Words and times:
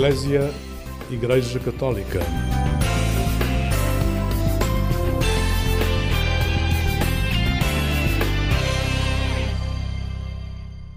Eclésia 0.00 0.50
Igreja 1.10 1.60
Católica. 1.60 2.20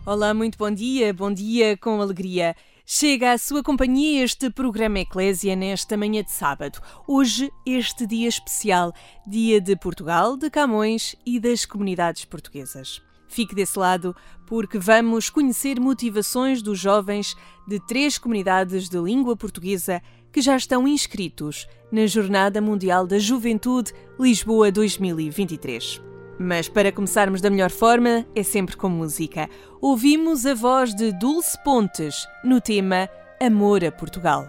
Olá, 0.05 0.33
muito 0.33 0.57
bom 0.57 0.71
dia, 0.71 1.13
bom 1.13 1.33
dia 1.33 1.75
com 1.75 2.00
alegria. 2.00 2.55
Chega 2.86 3.33
à 3.33 3.37
sua 3.37 3.61
companhia 3.61 4.23
este 4.23 4.50
programa 4.50 5.00
Eclésia 5.00 5.54
nesta 5.54 5.97
manhã 5.97 6.23
de 6.23 6.31
sábado. 6.31 6.79
Hoje, 7.05 7.51
este 7.67 8.07
dia 8.07 8.29
especial, 8.29 8.93
dia 9.27 9.59
de 9.59 9.75
Portugal, 9.75 10.38
de 10.38 10.49
Camões 10.49 11.13
e 11.25 11.42
das 11.42 11.65
comunidades 11.65 12.23
portuguesas. 12.23 13.01
Fique 13.33 13.55
desse 13.55 13.79
lado, 13.79 14.15
porque 14.46 14.78
vamos 14.78 15.28
conhecer 15.28 15.79
motivações 15.79 16.61
dos 16.61 16.78
jovens 16.78 17.36
de 17.68 17.79
três 17.79 18.19
comunidades 18.19 18.87
de 18.87 19.00
língua 19.00 19.36
portuguesa 19.36 20.04
que 20.32 20.39
já 20.39 20.56
estão 20.56 20.87
inscritos 20.87 21.68
na 21.92 22.06
Jornada 22.06 22.61
Mundial 22.61 23.07
da 23.07 23.18
Juventude 23.18 23.92
Lisboa 24.19 24.71
2023. 24.71 26.00
Mas 26.37 26.69
para 26.69 26.92
começarmos 26.92 27.42
da 27.42 27.50
melhor 27.50 27.71
forma, 27.71 28.23
é 28.36 28.43
sempre 28.43 28.78
com 28.78 28.87
música. 28.87 29.50
Ouvimos 29.81 30.45
a 30.45 30.54
voz 30.54 30.93
de 30.93 31.11
Dulce 31.11 31.57
Pontes 31.64 32.28
no 32.44 32.61
tema 32.61 33.09
Amor 33.42 33.84
a 33.84 33.92
Portugal. 33.92 34.45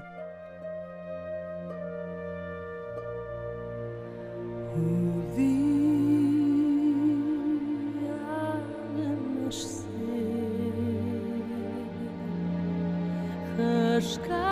Olá, 14.23 14.44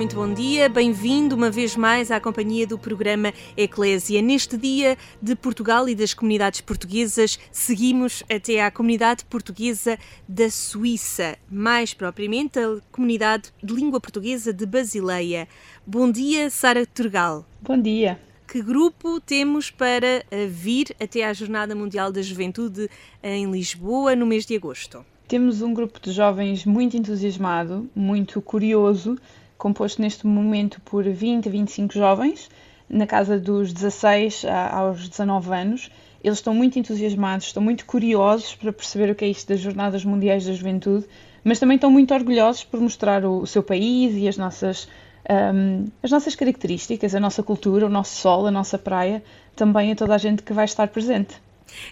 muito 0.00 0.16
bom 0.16 0.32
dia. 0.32 0.66
Bem-vindo 0.66 1.36
uma 1.36 1.50
vez 1.50 1.76
mais 1.76 2.10
à 2.10 2.18
companhia 2.18 2.66
do 2.66 2.78
programa 2.78 3.34
Eclésia. 3.54 4.22
Neste 4.22 4.56
dia 4.56 4.96
de 5.20 5.36
Portugal 5.36 5.86
e 5.90 5.94
das 5.94 6.14
comunidades 6.14 6.62
portuguesas, 6.62 7.38
seguimos 7.52 8.22
até 8.34 8.64
à 8.64 8.70
comunidade 8.70 9.26
portuguesa 9.26 9.98
da 10.26 10.48
Suíça, 10.48 11.36
mais 11.50 11.92
propriamente 11.92 12.58
a 12.58 12.78
comunidade 12.90 13.52
de 13.62 13.74
língua 13.74 14.00
portuguesa 14.00 14.54
de 14.54 14.64
Basileia. 14.64 15.46
Bom 15.86 16.10
dia, 16.10 16.48
Sara 16.48 16.86
Turgal. 16.86 17.44
Bom 17.60 17.78
dia. 17.78 18.18
Que 18.48 18.62
grupo 18.62 19.20
temos 19.20 19.70
para 19.70 20.24
vir 20.48 20.96
até 20.98 21.26
à 21.26 21.34
Jornada 21.34 21.74
Mundial 21.74 22.10
da 22.10 22.22
Juventude 22.22 22.88
em 23.22 23.50
Lisboa 23.50 24.16
no 24.16 24.24
mês 24.24 24.46
de 24.46 24.56
agosto? 24.56 25.04
Temos 25.28 25.60
um 25.60 25.74
grupo 25.74 26.00
de 26.00 26.10
jovens 26.10 26.64
muito 26.64 26.96
entusiasmado, 26.96 27.88
muito 27.94 28.40
curioso 28.40 29.18
composto 29.60 30.00
neste 30.00 30.26
momento 30.26 30.80
por 30.80 31.04
20 31.04 31.48
a 31.48 31.52
25 31.52 31.94
jovens, 31.94 32.48
na 32.88 33.06
casa 33.06 33.38
dos 33.38 33.72
16 33.72 34.44
aos 34.72 35.08
19 35.08 35.54
anos. 35.54 35.90
Eles 36.24 36.38
estão 36.38 36.54
muito 36.54 36.78
entusiasmados, 36.78 37.46
estão 37.46 37.62
muito 37.62 37.86
curiosos 37.86 38.54
para 38.54 38.72
perceber 38.72 39.12
o 39.12 39.14
que 39.14 39.24
é 39.24 39.28
isto 39.28 39.48
das 39.48 39.60
Jornadas 39.60 40.04
Mundiais 40.04 40.44
da 40.44 40.52
Juventude, 40.52 41.06
mas 41.44 41.58
também 41.58 41.76
estão 41.76 41.90
muito 41.90 42.12
orgulhosos 42.12 42.64
por 42.64 42.80
mostrar 42.80 43.24
o, 43.24 43.40
o 43.40 43.46
seu 43.46 43.62
país 43.62 44.14
e 44.16 44.26
as 44.26 44.36
nossas, 44.36 44.88
um, 45.54 45.86
as 46.02 46.10
nossas 46.10 46.34
características, 46.34 47.14
a 47.14 47.20
nossa 47.20 47.42
cultura, 47.42 47.86
o 47.86 47.88
nosso 47.88 48.16
sol, 48.16 48.46
a 48.46 48.50
nossa 48.50 48.78
praia, 48.78 49.22
também 49.54 49.92
a 49.92 49.96
toda 49.96 50.14
a 50.14 50.18
gente 50.18 50.42
que 50.42 50.52
vai 50.52 50.64
estar 50.64 50.88
presente. 50.88 51.36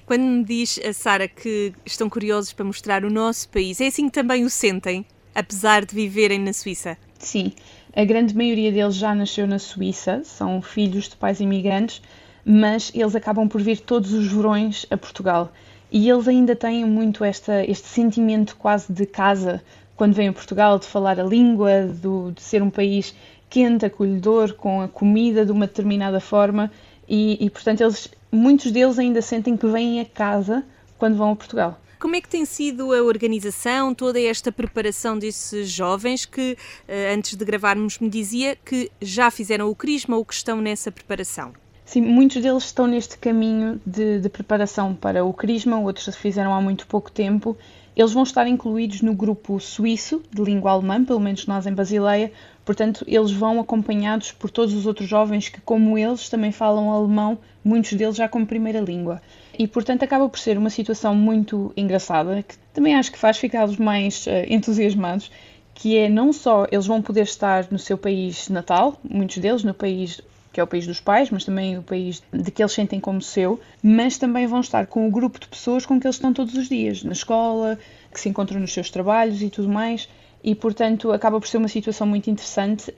Quando 0.05 0.23
me 0.23 0.45
diz 0.45 0.81
a 0.85 0.93
Sara 0.93 1.29
que 1.29 1.73
estão 1.87 2.11
curiosos 2.11 2.53
para 2.53 2.65
mostrar 2.65 3.05
o 3.05 3.11
nosso 3.11 3.49
país, 3.49 3.81
é 3.81 3.87
assim 3.87 4.07
que 4.07 4.13
também 4.13 4.45
o 4.45 4.51
sentem, 4.51 5.07
apesar 5.35 5.85
de 5.85 5.95
viverem 5.95 6.39
na 6.39 6.53
Suíça? 6.53 6.99
Sim, 7.19 7.53
a 7.95 8.05
grande 8.05 8.35
maioria 8.35 8.71
deles 8.71 8.95
já 8.95 9.15
nasceu 9.15 9.47
na 9.47 9.59
Suíça, 9.59 10.23
são 10.25 10.63
filhos 10.63 11.09
de 11.09 11.17
pais 11.17 11.41
imigrantes, 11.41 12.01
mas 12.45 12.93
eles 12.95 13.15
acabam 13.17 13.49
por 13.49 13.61
vir 13.61 13.81
todos 13.81 14.13
os 14.13 14.27
verões 14.27 14.87
a 14.91 14.97
Portugal. 14.97 15.53
E 15.91 16.09
eles 16.09 16.29
ainda 16.29 16.55
têm 16.55 16.85
muito 16.85 17.25
esta, 17.25 17.65
este 17.65 17.89
sentimento 17.89 18.57
quase 18.57 18.93
de 18.93 19.05
casa 19.05 19.63
quando 19.97 20.15
vêm 20.15 20.29
a 20.29 20.33
Portugal, 20.33 20.79
de 20.79 20.87
falar 20.87 21.19
a 21.19 21.25
língua, 21.25 21.87
do, 21.87 22.31
de 22.31 22.41
ser 22.41 22.63
um 22.63 22.71
país 22.71 23.15
quente, 23.51 23.85
acolhedor, 23.85 24.55
com 24.55 24.81
a 24.81 24.89
comida 24.89 25.45
de 25.45 25.51
uma 25.51 25.67
determinada 25.67 26.21
forma 26.21 26.71
e, 27.09 27.45
e 27.45 27.51
portanto, 27.51 27.81
eles, 27.81 28.09
muitos 28.31 28.71
deles 28.71 28.99
ainda 28.99 29.21
sentem 29.23 29.57
que 29.57 29.67
vêm 29.67 30.01
a 30.01 30.05
casa 30.05 30.63
quando 30.99 31.17
vão 31.17 31.33
a 31.33 31.37
Portugal. 31.37 31.81
Como 31.99 32.15
é 32.15 32.21
que 32.21 32.29
tem 32.29 32.45
sido 32.45 32.93
a 32.93 33.03
organização, 33.03 33.93
toda 33.93 34.21
esta 34.21 34.53
preparação 34.53 35.19
desses 35.19 35.69
jovens 35.69 36.25
que, 36.25 36.57
eh, 36.87 37.13
antes 37.13 37.35
de 37.35 37.45
gravarmos, 37.45 37.99
me 37.99 38.09
dizia 38.09 38.55
que 38.55 38.89
já 39.03 39.33
fizeram 39.33 39.69
o 39.69 39.75
Crisma 39.75 40.17
ou 40.17 40.25
que 40.25 40.33
estão 40.33 40.61
nessa 40.61 40.93
preparação? 40.93 41.53
Sim, 41.85 42.03
muitos 42.03 42.41
deles 42.41 42.65
estão 42.65 42.87
neste 42.87 43.19
caminho 43.19 43.81
de, 43.85 44.21
de 44.21 44.29
preparação 44.29 44.95
para 44.95 45.25
o 45.25 45.33
Crisma, 45.33 45.81
outros 45.81 46.15
fizeram 46.15 46.55
há 46.55 46.61
muito 46.61 46.87
pouco 46.87 47.11
tempo. 47.11 47.57
Eles 47.97 48.13
vão 48.13 48.23
estar 48.23 48.47
incluídos 48.47 49.03
no 49.03 49.13
grupo 49.13 49.59
suíço 49.59 50.23
de 50.33 50.41
língua 50.41 50.71
alemã, 50.71 51.05
pelo 51.05 51.19
menos 51.19 51.49
nós 51.49 51.67
em 51.67 51.75
Basileia, 51.75 52.31
portanto, 52.65 53.05
eles 53.09 53.33
vão 53.33 53.59
acompanhados 53.59 54.31
por 54.31 54.51
todos 54.51 54.73
os 54.73 54.87
outros 54.87 55.09
jovens 55.09 55.49
que, 55.49 55.61
como 55.63 55.99
eles, 55.99 56.29
também 56.29 56.53
falam 56.53 56.93
alemão, 56.93 57.39
muitos 57.65 57.95
deles 57.95 58.15
já 58.15 58.29
como 58.29 58.47
primeira 58.47 58.79
língua. 58.79 59.21
E, 59.59 59.67
portanto, 59.67 60.05
acaba 60.05 60.29
por 60.29 60.39
ser 60.39 60.57
uma 60.57 60.71
situação 60.71 61.15
muito 61.15 61.73
engraçada, 61.77 62.45
que 62.45 62.57
também 62.73 62.95
acho 62.95 63.11
que 63.11 63.19
faz 63.19 63.39
ficá-los 63.39 63.77
mais 63.77 64.25
uh, 64.27 64.31
entusiasmados, 64.49 65.33
que 65.75 65.97
é 65.99 66.09
não 66.09 66.33
só 66.33 66.67
eles 66.71 66.87
vão 66.87 67.03
poder 67.03 67.23
estar 67.23 67.67
no 67.71 67.79
seu 67.79 67.99
país 67.99 68.49
natal, 68.49 68.99
muitos 69.03 69.39
deles 69.39 69.65
no 69.65 69.75
país 69.75 70.21
que 70.53 70.61
é 70.61 70.65
o 70.65 70.67
país 70.67 70.87
dos 70.87 70.99
pais, 70.99 71.31
mas 71.31 71.45
também 71.45 71.79
o 71.79 71.83
país 71.83 72.23
de 72.33 72.51
que 72.51 72.63
eles 72.63 72.73
sentem 72.73 72.99
como 72.99 73.21
seu, 73.21 73.61
mas 73.83 74.17
também 74.17 74.47
vão 74.47 74.61
estar 74.61 74.87
com 74.87 75.07
o 75.07 75.11
grupo 75.11 75.39
de 75.39 75.47
pessoas 75.47 75.85
com 75.85 76.01
que 76.01 76.07
eles 76.07 76.17
estão 76.17 76.33
todos 76.33 76.55
os 76.55 76.69
dias, 76.69 77.05
na 77.05 77.13
escola, 77.13 77.79
que 78.13 78.21
se 78.21 78.29
encontram 78.29 78.59
nos 78.59 78.73
seus 78.73 78.91
trabalhos 78.91 79.43
e 79.43 79.51
tudo 79.51 79.69
mais, 79.69 80.09
e 80.43 80.55
portanto 80.55 81.13
acaba 81.13 81.39
por 81.39 81.47
ser 81.47 81.59
uma 81.59 81.69
situação 81.69 82.07
muito 82.07 82.31
interessante. 82.31 82.93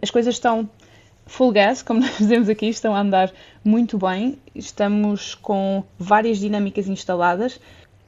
As 0.00 0.10
coisas 0.10 0.36
estão 0.36 0.70
full 1.26 1.52
gas, 1.52 1.82
como 1.82 2.00
nós 2.04 2.18
dizemos 2.18 2.48
aqui, 2.48 2.66
estão 2.66 2.94
a 2.94 3.00
andar 3.00 3.32
muito 3.64 3.98
bem. 3.98 4.38
Estamos 4.54 5.34
com 5.34 5.84
várias 5.98 6.38
dinâmicas 6.38 6.88
instaladas. 6.88 7.60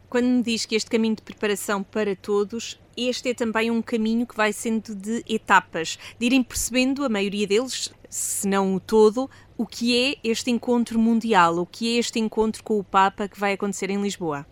Quando 0.08 0.26
me 0.26 0.42
diz 0.42 0.64
que 0.64 0.76
este 0.76 0.90
caminho 0.90 1.16
de 1.16 1.22
preparação 1.22 1.82
para 1.82 2.14
todos, 2.14 2.78
este 2.96 3.30
é 3.30 3.34
também 3.34 3.70
um 3.70 3.82
caminho 3.82 4.26
que 4.26 4.36
vai 4.36 4.52
sendo 4.52 4.94
de 4.94 5.24
etapas, 5.28 5.98
de 6.18 6.26
irem 6.26 6.42
percebendo, 6.42 7.04
a 7.04 7.08
maioria 7.08 7.46
deles, 7.46 7.92
se 8.08 8.46
não 8.46 8.76
o 8.76 8.80
todo, 8.80 9.28
o 9.58 9.66
que 9.66 9.98
é 9.98 10.16
este 10.22 10.50
encontro 10.50 10.98
mundial, 10.98 11.58
o 11.58 11.66
que 11.66 11.96
é 11.96 11.98
este 11.98 12.20
encontro 12.20 12.62
com 12.62 12.78
o 12.78 12.84
Papa 12.84 13.26
que 13.26 13.40
vai 13.40 13.54
acontecer 13.54 13.90
em 13.90 14.00
Lisboa. 14.00 14.46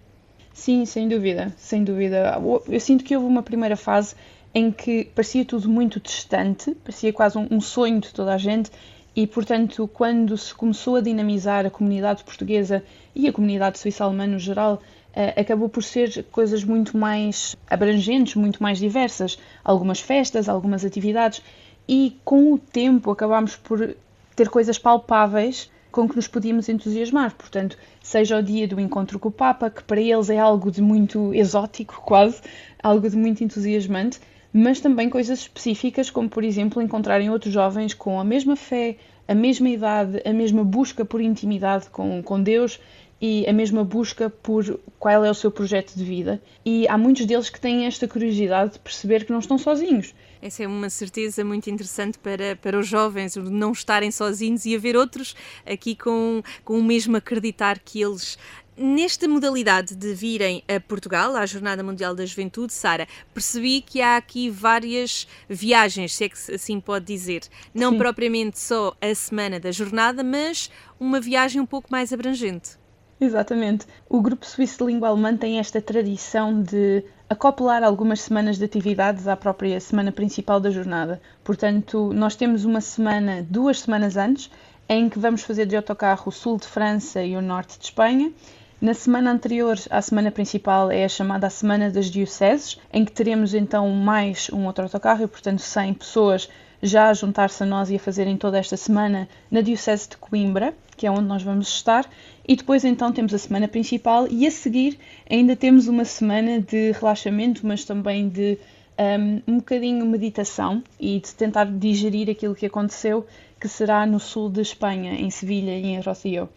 Sim, 0.53 0.85
sem 0.85 1.09
dúvida, 1.09 1.55
sem 1.57 1.83
dúvida. 1.85 2.41
Eu 2.69 2.81
sinto 2.81 3.05
que 3.05 3.17
houve 3.17 3.27
uma 3.27 3.43
primeira 3.43 3.77
fase 3.77 4.15
em 4.55 4.71
que 4.71 5.05
parecia 5.15 5.45
tudo 5.45 5.69
muito 5.69 5.99
distante, 6.01 6.75
parecia 6.85 7.13
quase 7.13 7.39
um, 7.39 7.47
um 7.51 7.61
sonho 7.61 8.01
de 8.01 8.13
toda 8.13 8.35
a 8.35 8.39
gente, 8.39 8.71
e 9.15 9.27
portanto, 9.27 9.89
quando 9.89 10.37
se 10.39 10.55
começou 10.55 10.97
a 10.97 11.01
dinamizar 11.01 11.67
a 11.67 11.71
comunidade 11.71 12.25
portuguesa 12.25 12.83
e 13.15 13.29
a 13.29 13.33
comunidade 13.33 13.79
suíça-alemã 13.79 14.27
no 14.27 14.39
geral, 14.39 14.75
uh, 15.11 15.41
acabou 15.41 15.69
por 15.69 15.83
ser 15.83 16.25
coisas 16.31 16.65
muito 16.65 16.97
mais 16.97 17.55
abrangentes, 17.69 18.35
muito 18.37 18.63
mais 18.63 18.79
diversas. 18.79 19.39
Algumas 19.63 20.01
festas, 20.01 20.49
algumas 20.49 20.83
atividades, 20.85 21.43
e 21.87 22.17
com 22.25 22.55
o 22.55 22.59
tempo 22.59 23.11
acabámos 23.11 23.57
por 23.57 23.95
ter 24.35 24.49
coisas 24.49 24.79
palpáveis 24.79 25.71
com 25.91 26.09
que 26.09 26.17
nos 26.17 26.27
podíamos 26.27 26.71
entusiasmar. 26.71 27.35
Portanto, 27.35 27.77
seja 28.03 28.39
o 28.39 28.43
dia 28.43 28.67
do 28.67 28.81
encontro 28.81 29.19
com 29.19 29.29
o 29.29 29.33
Papa, 29.33 29.69
que 29.69 29.85
para 29.85 30.01
eles 30.01 30.31
é 30.31 30.39
algo 30.39 30.71
de 30.71 30.81
muito 30.81 31.35
exótico, 31.35 32.01
quase, 32.03 32.41
algo 32.83 33.11
de 33.11 33.17
muito 33.17 33.45
entusiasmante, 33.45 34.19
mas 34.53 34.81
também 34.81 35.09
coisas 35.09 35.41
específicas, 35.41 36.11
como 36.11 36.29
por 36.29 36.45
exemplo 36.45 36.83
encontrarem 36.83 37.31
outros 37.31 37.53
jovens 37.53 37.95
com 37.95 38.21
a 38.21 38.25
mesma 38.25 38.57
fé, 38.57 38.97
a 39.27 39.35
mesma 39.35 39.69
idade, 39.69 40.21
a 40.25 40.33
mesma 40.33 40.65
busca 40.65 41.05
por 41.05 41.21
intimidade 41.21 41.89
com, 41.91 42.23
com 42.23 42.43
Deus 42.43 42.79
e 43.21 43.47
a 43.47 43.53
mesma 43.53 43.85
busca 43.85 44.29
por 44.29 44.81
qual 44.99 45.25
é 45.25 45.31
o 45.31 45.35
seu 45.35 45.49
projeto 45.49 45.95
de 45.95 46.03
vida. 46.03 46.43
E 46.65 46.89
há 46.89 46.99
muitos 46.99 47.25
deles 47.25 47.49
que 47.49 47.61
têm 47.61 47.87
esta 47.87 48.09
curiosidade 48.09 48.73
de 48.73 48.79
perceber 48.81 49.25
que 49.25 49.31
não 49.31 49.39
estão 49.39 49.57
sozinhos. 49.57 50.13
Essa 50.43 50.65
é 50.65 50.67
uma 50.67 50.91
certeza 50.91 51.45
muito 51.45 51.71
interessante 51.71 52.19
para, 52.19 52.57
para 52.57 52.77
os 52.77 52.89
jovens, 52.89 53.37
não 53.37 53.71
estarem 53.71 54.11
sozinhos 54.11 54.67
e 54.67 54.75
haver 54.75 54.97
outros 54.97 55.37
aqui 55.65 55.95
com, 55.95 56.43
com 56.65 56.81
o 56.81 56.83
mesmo 56.83 57.17
acreditar 57.17 57.79
que 57.79 58.03
eles 58.03 58.37
Nesta 58.75 59.29
modalidade 59.29 59.95
de 59.95 60.15
virem 60.15 60.65
a 60.67 60.81
Portugal, 60.81 61.37
à 61.37 61.45
Jornada 61.45 61.83
Mundial 61.83 62.15
da 62.15 62.25
Juventude, 62.25 62.73
Sara, 62.73 63.07
percebi 63.35 63.83
que 63.83 64.01
há 64.01 64.17
aqui 64.17 64.49
várias 64.49 65.29
viagens, 65.47 66.15
se 66.15 66.25
é 66.25 66.29
que 66.31 66.55
assim 66.55 66.81
pode 66.81 67.05
dizer. 67.05 67.43
Não 67.75 67.91
Sim. 67.91 67.99
propriamente 67.99 68.59
só 68.59 68.97
a 68.99 69.15
semana 69.15 69.61
da 69.61 69.71
jornada, 69.71 70.25
mas 70.25 70.71
uma 70.99 71.21
viagem 71.21 71.61
um 71.61 71.67
pouco 71.67 71.89
mais 71.93 72.15
abrangente. 72.15 72.79
Exatamente. 73.21 73.87
O 74.09 74.23
Grupo 74.23 74.47
Suíço 74.47 74.79
de 74.79 74.85
Língua 74.91 75.09
Alemã 75.09 75.37
tem 75.37 75.59
esta 75.59 75.81
tradição 75.83 76.63
de 76.63 77.05
acoplar 77.29 77.85
algumas 77.85 78.23
semanas 78.23 78.57
de 78.57 78.65
atividades 78.65 79.29
à 79.29 79.37
própria 79.37 79.79
semana 79.81 80.11
principal 80.11 80.59
da 80.59 80.71
jornada. 80.71 81.21
Portanto, 81.45 82.11
nós 82.15 82.37
temos 82.37 82.65
uma 82.65 82.81
semana, 82.81 83.47
duas 83.49 83.81
semanas 83.81 84.17
antes, 84.17 84.51
em 84.89 85.11
que 85.11 85.19
vamos 85.19 85.43
fazer 85.43 85.67
de 85.67 85.77
autocarro 85.77 86.25
o 86.29 86.33
sul 86.33 86.57
de 86.57 86.67
França 86.67 87.23
e 87.23 87.37
o 87.37 87.43
norte 87.43 87.79
de 87.79 87.85
Espanha 87.85 88.33
na 88.83 88.95
semana 88.95 89.31
anterior 89.31 89.79
à 89.91 90.03
semana 90.03 90.33
principal 90.33 90.91
é 90.91 91.05
a 91.05 91.09
chamada 91.09 91.49
Semana 91.49 91.89
das 91.89 92.07
Dioceses, 92.07 92.77
em 92.93 93.05
que 93.05 93.13
teremos 93.13 93.55
então 93.55 93.89
mais 93.91 94.51
um 94.53 94.67
outro 94.67 94.83
autocarro 94.83 95.23
e, 95.23 95.29
portanto, 95.29 95.61
100 95.61 95.95
pessoas 95.95 96.49
já 96.83 97.09
a 97.09 97.15
juntar-se 97.15 97.63
a 97.63 97.67
nós 97.67 97.91
e 97.91 97.95
a 97.95 97.99
fazerem 98.01 98.37
toda 98.37 98.59
esta 98.59 98.77
semana 98.77 99.29
na 99.49 99.61
Diocese 99.61 100.09
de 100.09 100.17
Coimbra, 100.17 100.75
que 100.97 101.07
é 101.07 101.11
onde 101.13 101.23
nós 101.23 101.45
vamos 101.45 101.69
estar. 101.69 102.11
E 102.47 102.57
depois 102.57 102.85
então 102.85 103.13
temos 103.13 103.33
a 103.33 103.39
semana 103.39 103.69
principal 103.69 104.27
e 104.29 104.49
a 104.49 104.51
seguir 104.51 104.99
ainda 105.31 105.55
temos 105.55 105.87
uma 105.87 106.05
semana 106.05 106.61
de 106.61 106.91
relaxamento, 106.91 107.65
mas 107.65 107.85
também 107.85 108.29
de 108.29 108.59
um, 108.99 109.53
um 109.53 109.57
bocadinho 109.59 110.05
meditação 110.05 110.83
e 110.99 111.21
de 111.21 111.33
tentar 111.37 111.67
digerir 111.67 112.29
aquilo 112.29 112.57
que 112.57 112.67
aconteceu, 112.67 113.25
que 113.61 113.69
será 113.69 114.05
no 114.05 114.19
sul 114.19 114.51
de 114.51 114.61
Espanha, 114.61 115.13
em 115.13 115.31
Sevilha 115.31 115.79
e 115.79 115.87
em 115.87 116.01
Rocio. 116.01 116.49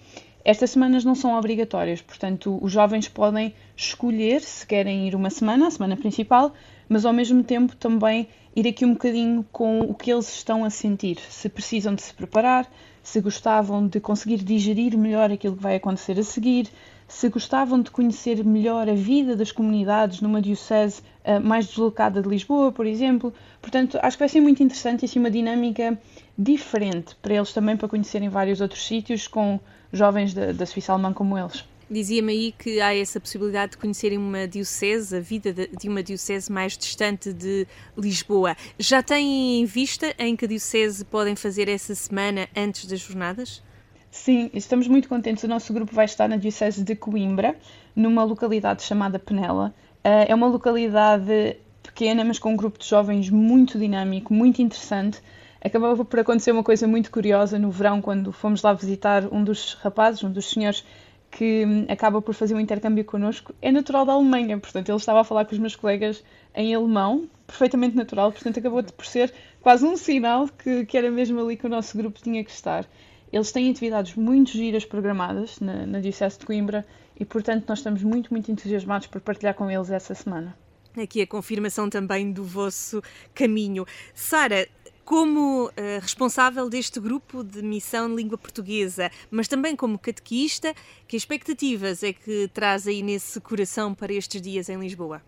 Estas 0.45 0.69
semanas 0.69 1.03
não 1.03 1.15
são 1.15 1.35
obrigatórias, 1.35 2.03
portanto, 2.03 2.59
os 2.61 2.71
jovens 2.71 3.09
podem 3.09 3.51
escolher 3.75 4.41
se 4.41 4.63
querem 4.67 5.07
ir 5.07 5.15
uma 5.15 5.31
semana, 5.31 5.65
a 5.65 5.71
semana 5.71 5.97
principal, 5.97 6.53
mas 6.87 7.03
ao 7.03 7.11
mesmo 7.11 7.43
tempo 7.43 7.75
também 7.75 8.27
ir 8.55 8.67
aqui 8.67 8.85
um 8.85 8.93
bocadinho 8.93 9.43
com 9.51 9.79
o 9.79 9.95
que 9.95 10.13
eles 10.13 10.29
estão 10.29 10.63
a 10.63 10.69
sentir, 10.69 11.17
se 11.17 11.49
precisam 11.49 11.95
de 11.95 12.03
se 12.03 12.13
preparar, 12.13 12.71
se 13.01 13.19
gostavam 13.21 13.87
de 13.87 13.99
conseguir 13.99 14.37
digerir 14.37 14.95
melhor 14.95 15.31
aquilo 15.31 15.55
que 15.55 15.63
vai 15.63 15.77
acontecer 15.77 16.19
a 16.19 16.23
seguir, 16.23 16.69
se 17.07 17.27
gostavam 17.27 17.81
de 17.81 17.89
conhecer 17.89 18.45
melhor 18.45 18.87
a 18.87 18.93
vida 18.93 19.35
das 19.35 19.51
comunidades 19.51 20.21
numa 20.21 20.39
diocese 20.39 21.01
uh, 21.23 21.41
mais 21.41 21.65
deslocada 21.65 22.21
de 22.21 22.29
Lisboa, 22.29 22.71
por 22.71 22.85
exemplo. 22.85 23.33
Portanto, 23.59 23.97
acho 23.99 24.15
que 24.15 24.21
vai 24.21 24.29
ser 24.29 24.41
muito 24.41 24.61
interessante 24.61 25.01
e 25.01 25.05
assim, 25.05 25.17
uma 25.17 25.31
dinâmica 25.31 25.99
diferente 26.37 27.15
para 27.15 27.33
eles 27.33 27.51
também, 27.51 27.75
para 27.75 27.87
conhecerem 27.87 28.29
vários 28.29 28.61
outros 28.61 28.85
sítios 28.85 29.27
com 29.27 29.59
jovens 29.91 30.33
da, 30.33 30.51
da 30.51 30.65
Suíça 30.65 30.93
alemã 30.93 31.13
como 31.13 31.37
eles. 31.37 31.65
Dizia-me 31.89 32.31
aí 32.31 32.51
que 32.51 32.81
há 32.81 32.95
essa 32.95 33.19
possibilidade 33.19 33.73
de 33.73 33.77
conhecerem 33.77 34.17
uma 34.17 34.47
diocese, 34.47 35.17
a 35.17 35.19
vida 35.19 35.53
de, 35.53 35.87
uma 35.87 36.01
diocese 36.01 36.51
mais 36.51 36.75
distante 36.75 37.31
de 37.31 37.67
Lisboa. 37.95 38.57
Já 38.79 39.03
têm 39.03 39.61
em 39.61 39.65
vista 39.65 40.13
em 40.17 40.35
que 40.35 40.47
diocese 40.47 41.05
podem 41.05 41.35
fazer 41.35 41.69
essa 41.69 41.93
semana 41.93 42.47
antes 42.55 42.85
das 42.87 42.99
jornadas? 42.99 43.61
Sim, 44.09 44.49
estamos 44.53 44.87
muito 44.87 45.07
contentes. 45.07 45.43
O 45.43 45.47
nosso 45.47 45.71
grupo 45.73 45.93
vai 45.93 46.05
estar 46.05 46.27
na 46.27 46.37
diocese 46.37 46.83
de 46.83 46.95
Coimbra, 46.95 47.55
numa 47.95 48.23
localidade 48.23 48.81
chamada 48.81 49.19
Penela. 49.19 49.71
Eh, 50.03 50.31
é 50.31 50.33
uma 50.33 50.47
localidade 50.47 51.57
pequena, 51.83 52.23
mas 52.23 52.39
com 52.39 52.53
um 52.53 52.55
grupo 52.55 52.79
de 52.79 52.87
jovens 52.87 53.29
muito 53.29 53.77
dinâmico, 53.77 54.33
muito 54.33 54.59
interessante 54.59 55.21
acabava 55.65 56.05
por 56.05 56.19
acontecer 56.19 56.51
uma 56.51 56.63
coisa 56.63 56.87
muito 56.87 57.09
curiosa 57.09 57.57
no 57.57 57.71
verão, 57.71 58.01
quando 58.01 58.31
fomos 58.31 58.61
lá 58.61 58.73
visitar 58.73 59.25
um 59.33 59.43
dos 59.43 59.73
rapazes, 59.75 60.23
um 60.23 60.31
dos 60.31 60.49
senhores 60.49 60.85
que 61.31 61.65
hum, 61.65 61.85
acaba 61.89 62.21
por 62.21 62.33
fazer 62.35 62.53
um 62.53 62.59
intercâmbio 62.59 63.03
connosco, 63.03 63.53
é 63.61 63.71
natural 63.71 64.05
da 64.05 64.13
Alemanha, 64.13 64.57
portanto 64.59 64.89
ele 64.89 64.97
estava 64.97 65.21
a 65.21 65.23
falar 65.23 65.43
com 65.45 65.53
os 65.53 65.59
meus 65.59 65.75
colegas 65.75 66.23
em 66.53 66.73
alemão, 66.73 67.27
perfeitamente 67.47 67.95
natural, 67.95 68.31
portanto 68.31 68.59
acabou 68.59 68.83
por 68.83 69.05
ser 69.05 69.33
quase 69.59 69.83
um 69.83 69.97
sinal 69.97 70.47
que, 70.47 70.85
que 70.85 70.97
era 70.97 71.09
mesmo 71.09 71.41
ali 71.41 71.57
que 71.57 71.65
o 71.65 71.69
nosso 71.69 71.97
grupo 71.97 72.21
tinha 72.21 72.43
que 72.43 72.51
estar. 72.51 72.85
Eles 73.33 73.51
têm 73.51 73.69
atividades 73.69 74.15
muito 74.15 74.51
giras 74.51 74.85
programadas 74.85 75.59
na, 75.59 75.85
na 75.85 75.99
Diocese 75.99 76.39
de 76.39 76.45
Coimbra 76.45 76.85
e, 77.19 77.25
portanto, 77.25 77.65
nós 77.67 77.79
estamos 77.79 78.03
muito, 78.03 78.31
muito 78.31 78.51
entusiasmados 78.51 79.07
por 79.07 79.19
partilhar 79.19 79.55
com 79.55 79.69
eles 79.69 79.89
essa 79.89 80.13
semana. 80.13 80.55
Aqui 80.95 81.21
a 81.21 81.27
confirmação 81.27 81.89
também 81.89 82.31
do 82.31 82.45
vosso 82.45 83.01
caminho. 83.33 83.85
Sara, 84.13 84.65
como 85.05 85.67
uh, 85.67 85.71
responsável 86.01 86.67
deste 86.67 86.99
grupo 86.99 87.43
de 87.43 87.61
missão 87.61 88.09
de 88.09 88.15
língua 88.15 88.39
portuguesa, 88.39 89.11
mas 89.29 89.47
também 89.47 89.75
como 89.75 89.99
catequista, 89.99 90.73
que 91.07 91.15
expectativas 91.15 92.01
é 92.01 92.11
que 92.11 92.49
traz 92.51 92.87
aí 92.87 93.03
nesse 93.03 93.39
coração 93.39 93.93
para 93.93 94.11
estes 94.11 94.41
dias 94.41 94.67
em 94.67 94.79
Lisboa? 94.79 95.21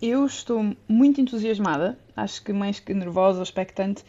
Eu 0.00 0.24
estou 0.24 0.74
muito 0.88 1.20
entusiasmada, 1.20 1.98
acho 2.16 2.42
que 2.42 2.52
mais 2.52 2.80
que 2.80 2.94
nervosa 2.94 3.38
ou 3.38 3.42
expectante, 3.42 4.02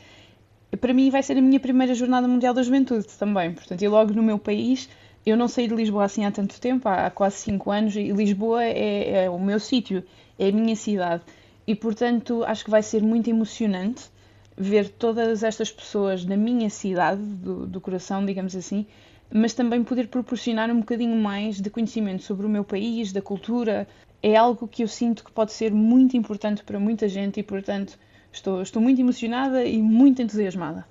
para 0.79 0.93
mim 0.93 1.09
vai 1.09 1.21
ser 1.21 1.37
a 1.37 1.41
minha 1.41 1.59
primeira 1.59 1.93
Jornada 1.93 2.27
Mundial 2.27 2.53
da 2.53 2.63
Juventude 2.63 3.07
também. 3.19 3.53
Portanto, 3.53 3.81
e 3.81 3.87
logo 3.87 4.13
no 4.13 4.23
meu 4.23 4.39
país, 4.39 4.89
eu 5.25 5.35
não 5.35 5.47
saí 5.47 5.67
de 5.67 5.75
Lisboa 5.75 6.05
assim 6.05 6.25
há 6.25 6.31
tanto 6.31 6.59
tempo, 6.59 6.87
há, 6.87 7.09
quase 7.09 7.37
5 7.37 7.71
anos, 7.71 7.95
e 7.95 8.11
Lisboa 8.11 8.63
é, 8.63 9.25
é 9.25 9.29
o 9.29 9.39
meu 9.39 9.59
sítio, 9.59 10.03
é 10.39 10.49
a 10.49 10.51
minha 10.51 10.75
cidade. 10.75 11.23
E 11.65 11.75
portanto, 11.75 12.43
acho 12.45 12.63
que 12.63 12.71
vai 12.71 12.81
ser 12.81 13.01
muito 13.01 13.29
emocionante 13.29 14.09
ver 14.57 14.89
todas 14.89 15.43
estas 15.43 15.71
pessoas 15.71 16.25
na 16.25 16.35
minha 16.35 16.69
cidade, 16.69 17.21
do, 17.21 17.67
do 17.67 17.79
coração, 17.79 18.25
digamos 18.25 18.55
assim, 18.55 18.87
mas 19.31 19.53
também 19.53 19.83
poder 19.83 20.07
proporcionar 20.07 20.71
um 20.71 20.79
bocadinho 20.79 21.15
mais 21.15 21.61
de 21.61 21.69
conhecimento 21.69 22.23
sobre 22.23 22.45
o 22.45 22.49
meu 22.49 22.63
país, 22.63 23.11
da 23.11 23.21
cultura. 23.21 23.87
É 24.23 24.35
algo 24.35 24.67
que 24.67 24.83
eu 24.83 24.87
sinto 24.87 25.23
que 25.23 25.31
pode 25.31 25.51
ser 25.51 25.71
muito 25.71 26.17
importante 26.17 26.63
para 26.63 26.79
muita 26.79 27.07
gente 27.07 27.39
e, 27.39 27.43
portanto, 27.43 27.99
estou, 28.31 28.61
estou 28.61 28.81
muito 28.81 28.99
emocionada 28.99 29.63
e 29.63 29.77
muito 29.81 30.21
entusiasmada. 30.21 30.87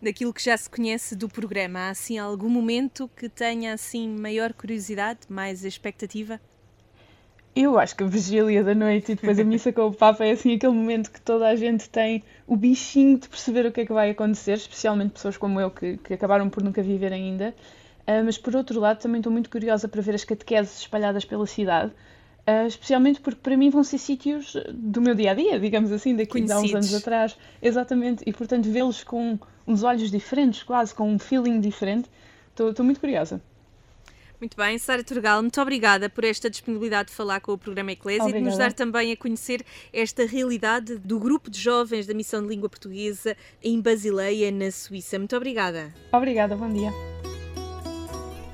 Daquilo 0.00 0.32
que 0.32 0.44
já 0.44 0.56
se 0.56 0.70
conhece 0.70 1.16
do 1.16 1.28
programa, 1.28 1.80
há 1.80 1.90
assim 1.90 2.18
algum 2.18 2.48
momento 2.48 3.10
que 3.16 3.28
tenha 3.28 3.72
assim 3.72 4.08
maior 4.08 4.52
curiosidade, 4.52 5.20
mais 5.28 5.64
expectativa? 5.64 6.40
Eu 7.54 7.78
acho 7.78 7.96
que 7.96 8.04
a 8.04 8.06
vigília 8.06 8.62
da 8.62 8.74
noite 8.74 9.12
e 9.12 9.14
depois 9.14 9.38
a 9.38 9.44
missa 9.44 9.72
com 9.72 9.88
o 9.88 9.92
Papa 9.92 10.24
é 10.24 10.30
assim 10.32 10.54
aquele 10.54 10.72
momento 10.72 11.10
que 11.10 11.20
toda 11.20 11.48
a 11.48 11.56
gente 11.56 11.88
tem 11.88 12.22
o 12.46 12.56
bichinho 12.56 13.18
de 13.18 13.28
perceber 13.28 13.66
o 13.66 13.72
que 13.72 13.80
é 13.80 13.86
que 13.86 13.92
vai 13.92 14.10
acontecer, 14.10 14.52
especialmente 14.52 15.12
pessoas 15.12 15.36
como 15.36 15.60
eu 15.60 15.70
que, 15.70 15.96
que 15.98 16.14
acabaram 16.14 16.48
por 16.48 16.62
nunca 16.62 16.82
viver 16.82 17.12
ainda. 17.12 17.54
Uh, 18.06 18.24
mas 18.24 18.38
por 18.38 18.54
outro 18.54 18.78
lado, 18.80 19.00
também 19.00 19.18
estou 19.18 19.32
muito 19.32 19.50
curiosa 19.50 19.88
para 19.88 20.00
ver 20.00 20.14
as 20.14 20.24
catequeses 20.24 20.80
espalhadas 20.80 21.24
pela 21.24 21.46
cidade, 21.46 21.92
uh, 22.48 22.66
especialmente 22.66 23.20
porque 23.20 23.40
para 23.42 23.56
mim 23.56 23.70
vão 23.70 23.82
ser 23.82 23.98
sítios 23.98 24.56
do 24.72 25.00
meu 25.00 25.14
dia 25.14 25.32
a 25.32 25.34
dia, 25.34 25.58
digamos 25.58 25.92
assim, 25.92 26.16
daqui 26.16 26.40
a 26.50 26.58
uns 26.58 26.72
anos 26.72 26.94
atrás. 26.94 27.36
Exatamente, 27.60 28.22
e 28.26 28.32
portanto 28.32 28.70
vê-los 28.70 29.02
com 29.02 29.38
uns 29.66 29.82
olhos 29.82 30.10
diferentes, 30.10 30.62
quase 30.62 30.94
com 30.94 31.10
um 31.10 31.18
feeling 31.18 31.60
diferente. 31.60 32.08
Estou 32.56 32.84
muito 32.84 33.00
curiosa. 33.00 33.42
Muito 34.40 34.56
bem, 34.56 34.78
Sara 34.78 35.02
Turgal, 35.02 35.42
muito 35.42 35.60
obrigada 35.60 36.08
por 36.08 36.22
esta 36.22 36.48
disponibilidade 36.48 37.08
de 37.08 37.14
falar 37.14 37.40
com 37.40 37.52
o 37.52 37.58
programa 37.58 37.90
Eclésia 37.90 38.28
e 38.28 38.32
de 38.32 38.40
nos 38.40 38.56
dar 38.56 38.72
também 38.72 39.10
a 39.10 39.16
conhecer 39.16 39.64
esta 39.92 40.24
realidade 40.26 40.96
do 40.96 41.18
grupo 41.18 41.50
de 41.50 41.58
jovens 41.58 42.06
da 42.06 42.14
Missão 42.14 42.40
de 42.42 42.48
Língua 42.48 42.68
Portuguesa 42.68 43.36
em 43.62 43.80
Basileia, 43.80 44.52
na 44.52 44.70
Suíça. 44.70 45.18
Muito 45.18 45.36
obrigada. 45.36 45.92
Obrigada, 46.12 46.54
bom 46.54 46.72
dia. 46.72 46.92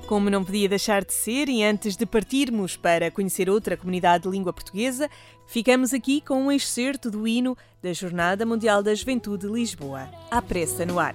Como 0.07 0.31
não 0.31 0.45
podia 0.45 0.69
deixar 0.69 1.05
de 1.05 1.13
ser, 1.13 1.49
e 1.49 1.63
antes 1.63 1.97
de 1.97 2.07
partirmos 2.07 2.77
para 2.77 3.11
conhecer 3.11 3.49
outra 3.51 3.77
comunidade 3.77 4.25
de 4.25 4.31
língua 4.31 4.53
portuguesa, 4.53 5.11
ficamos 5.47 5.93
aqui 5.93 6.21
com 6.21 6.47
um 6.47 6.53
excerto 6.53 7.11
do 7.11 7.27
hino 7.27 7.57
da 7.83 7.93
Jornada 7.93 8.45
Mundial 8.47 8.83
da 8.83 8.95
Juventude 8.95 9.47
de 9.47 9.53
Lisboa. 9.53 10.09
À 10.31 10.41
pressa 10.41 10.85
no 10.85 10.99
ar. 10.99 11.15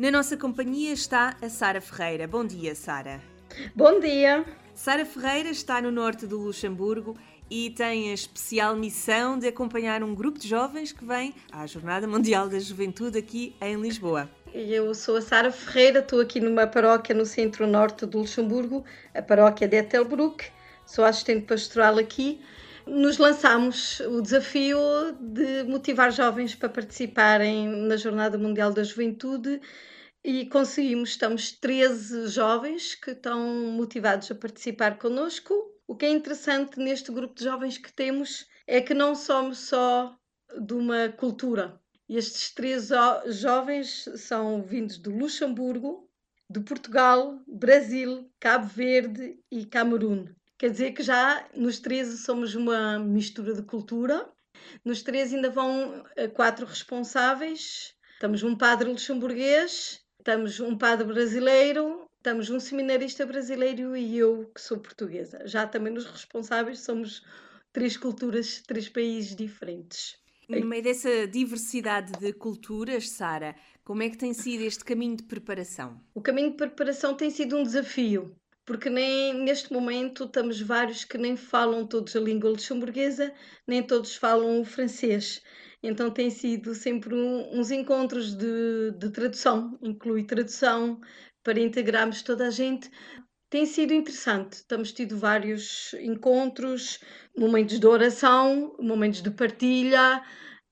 Na 0.00 0.10
nossa 0.10 0.34
companhia 0.34 0.94
está 0.94 1.36
a 1.42 1.50
Sara 1.50 1.78
Ferreira. 1.78 2.26
Bom 2.26 2.42
dia, 2.42 2.74
Sara. 2.74 3.20
Bom 3.76 4.00
dia. 4.00 4.46
Sara 4.74 5.04
Ferreira 5.04 5.50
está 5.50 5.82
no 5.82 5.90
norte 5.90 6.26
do 6.26 6.38
Luxemburgo 6.38 7.18
e 7.50 7.68
tem 7.68 8.10
a 8.10 8.14
especial 8.14 8.74
missão 8.74 9.38
de 9.38 9.46
acompanhar 9.46 10.02
um 10.02 10.14
grupo 10.14 10.38
de 10.38 10.48
jovens 10.48 10.90
que 10.90 11.04
vem 11.04 11.34
à 11.52 11.66
Jornada 11.66 12.08
Mundial 12.08 12.48
da 12.48 12.58
Juventude 12.58 13.18
aqui 13.18 13.54
em 13.60 13.78
Lisboa. 13.78 14.26
Eu 14.54 14.94
sou 14.94 15.18
a 15.18 15.20
Sara 15.20 15.52
Ferreira, 15.52 15.98
estou 15.98 16.22
aqui 16.22 16.40
numa 16.40 16.66
paróquia 16.66 17.14
no 17.14 17.26
centro-norte 17.26 18.06
do 18.06 18.20
Luxemburgo, 18.20 18.82
a 19.14 19.20
paróquia 19.20 19.68
de 19.68 19.76
Ettelbruck. 19.76 20.46
Sou 20.86 21.04
assistente 21.04 21.44
pastoral 21.44 21.98
aqui 21.98 22.40
nos 22.86 23.18
lançámos 23.18 24.00
o 24.00 24.20
desafio 24.20 24.78
de 25.20 25.64
motivar 25.64 26.10
jovens 26.10 26.54
para 26.54 26.68
participarem 26.68 27.68
na 27.68 27.96
Jornada 27.96 28.38
Mundial 28.38 28.72
da 28.72 28.82
Juventude 28.82 29.60
e 30.24 30.46
conseguimos. 30.46 31.10
Estamos 31.10 31.52
13 31.52 32.28
jovens 32.28 32.94
que 32.94 33.10
estão 33.10 33.40
motivados 33.72 34.30
a 34.30 34.34
participar 34.34 34.98
connosco. 34.98 35.54
O 35.86 35.96
que 35.96 36.06
é 36.06 36.10
interessante 36.10 36.78
neste 36.78 37.10
grupo 37.12 37.34
de 37.34 37.44
jovens 37.44 37.78
que 37.78 37.92
temos 37.92 38.46
é 38.66 38.80
que 38.80 38.94
não 38.94 39.14
somos 39.14 39.58
só 39.58 40.16
de 40.58 40.74
uma 40.74 41.08
cultura. 41.08 41.80
Estes 42.08 42.52
três 42.52 42.90
jovens 43.26 44.08
são 44.16 44.62
vindos 44.62 44.98
do 44.98 45.10
Luxemburgo, 45.10 46.08
de 46.48 46.60
Portugal, 46.60 47.40
Brasil, 47.46 48.28
Cabo 48.40 48.66
Verde 48.66 49.38
e 49.50 49.64
Camerun. 49.64 50.26
Quer 50.60 50.72
dizer 50.72 50.92
que 50.92 51.02
já 51.02 51.48
nos 51.56 51.80
13 51.80 52.18
somos 52.18 52.54
uma 52.54 52.98
mistura 52.98 53.54
de 53.54 53.62
cultura. 53.62 54.30
Nos 54.84 55.02
13 55.02 55.36
ainda 55.36 55.48
vão 55.48 56.04
eh, 56.14 56.28
quatro 56.28 56.66
responsáveis. 56.66 57.94
Estamos 58.12 58.42
um 58.42 58.54
padre 58.54 58.90
luxemburguês, 58.90 60.02
estamos 60.18 60.60
um 60.60 60.76
padre 60.76 61.06
brasileiro, 61.06 62.04
estamos 62.18 62.50
um 62.50 62.60
seminarista 62.60 63.24
brasileiro 63.24 63.96
e 63.96 64.18
eu 64.18 64.50
que 64.54 64.60
sou 64.60 64.76
portuguesa. 64.76 65.40
Já 65.46 65.66
também 65.66 65.94
nos 65.94 66.04
responsáveis 66.04 66.80
somos 66.80 67.24
três 67.72 67.96
culturas, 67.96 68.60
três 68.66 68.86
países 68.86 69.34
diferentes. 69.34 70.18
No 70.46 70.66
meio 70.66 70.82
dessa 70.82 71.26
diversidade 71.26 72.12
de 72.18 72.34
culturas, 72.34 73.08
Sara, 73.08 73.56
como 73.82 74.02
é 74.02 74.10
que 74.10 74.18
tem 74.18 74.34
sido 74.34 74.62
este 74.62 74.84
caminho 74.84 75.16
de 75.16 75.22
preparação? 75.22 75.98
O 76.14 76.20
caminho 76.20 76.50
de 76.50 76.58
preparação 76.58 77.14
tem 77.14 77.30
sido 77.30 77.56
um 77.56 77.62
desafio 77.62 78.36
porque 78.70 78.88
nem 78.88 79.34
neste 79.34 79.72
momento 79.72 80.26
estamos 80.26 80.60
vários 80.60 81.02
que 81.02 81.18
nem 81.18 81.36
falam 81.36 81.84
todos 81.84 82.14
a 82.14 82.20
língua 82.20 82.50
luxemburguesa, 82.50 83.34
nem 83.66 83.82
todos 83.82 84.14
falam 84.14 84.60
o 84.60 84.64
francês. 84.64 85.42
Então 85.82 86.08
tem 86.08 86.30
sido 86.30 86.72
sempre 86.72 87.12
um, 87.12 87.58
uns 87.58 87.72
encontros 87.72 88.32
de, 88.32 88.92
de 88.96 89.10
tradução, 89.10 89.76
inclui 89.82 90.22
tradução 90.22 91.00
para 91.42 91.58
integrarmos 91.58 92.22
toda 92.22 92.46
a 92.46 92.50
gente. 92.50 92.88
Tem 93.50 93.66
sido 93.66 93.92
interessante, 93.92 94.64
temos 94.68 94.92
tido 94.92 95.18
vários 95.18 95.92
encontros, 95.94 97.00
momentos 97.36 97.80
de 97.80 97.86
oração, 97.88 98.76
momentos 98.78 99.20
de 99.20 99.32
partilha, 99.32 100.22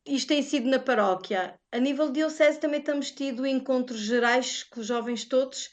isto 0.07 0.29
tem 0.29 0.43
sido 0.43 0.71
na 0.71 0.79
paróquia. 0.79 1.55
A 1.71 1.79
nível 1.79 2.07
de 2.07 2.21
diocese 2.21 2.59
também 2.59 2.81
temos 2.81 3.11
tido 3.11 3.45
encontros 3.45 3.99
gerais 3.99 4.63
com 4.63 4.81
os 4.81 4.87
jovens 4.87 5.25
todos. 5.25 5.71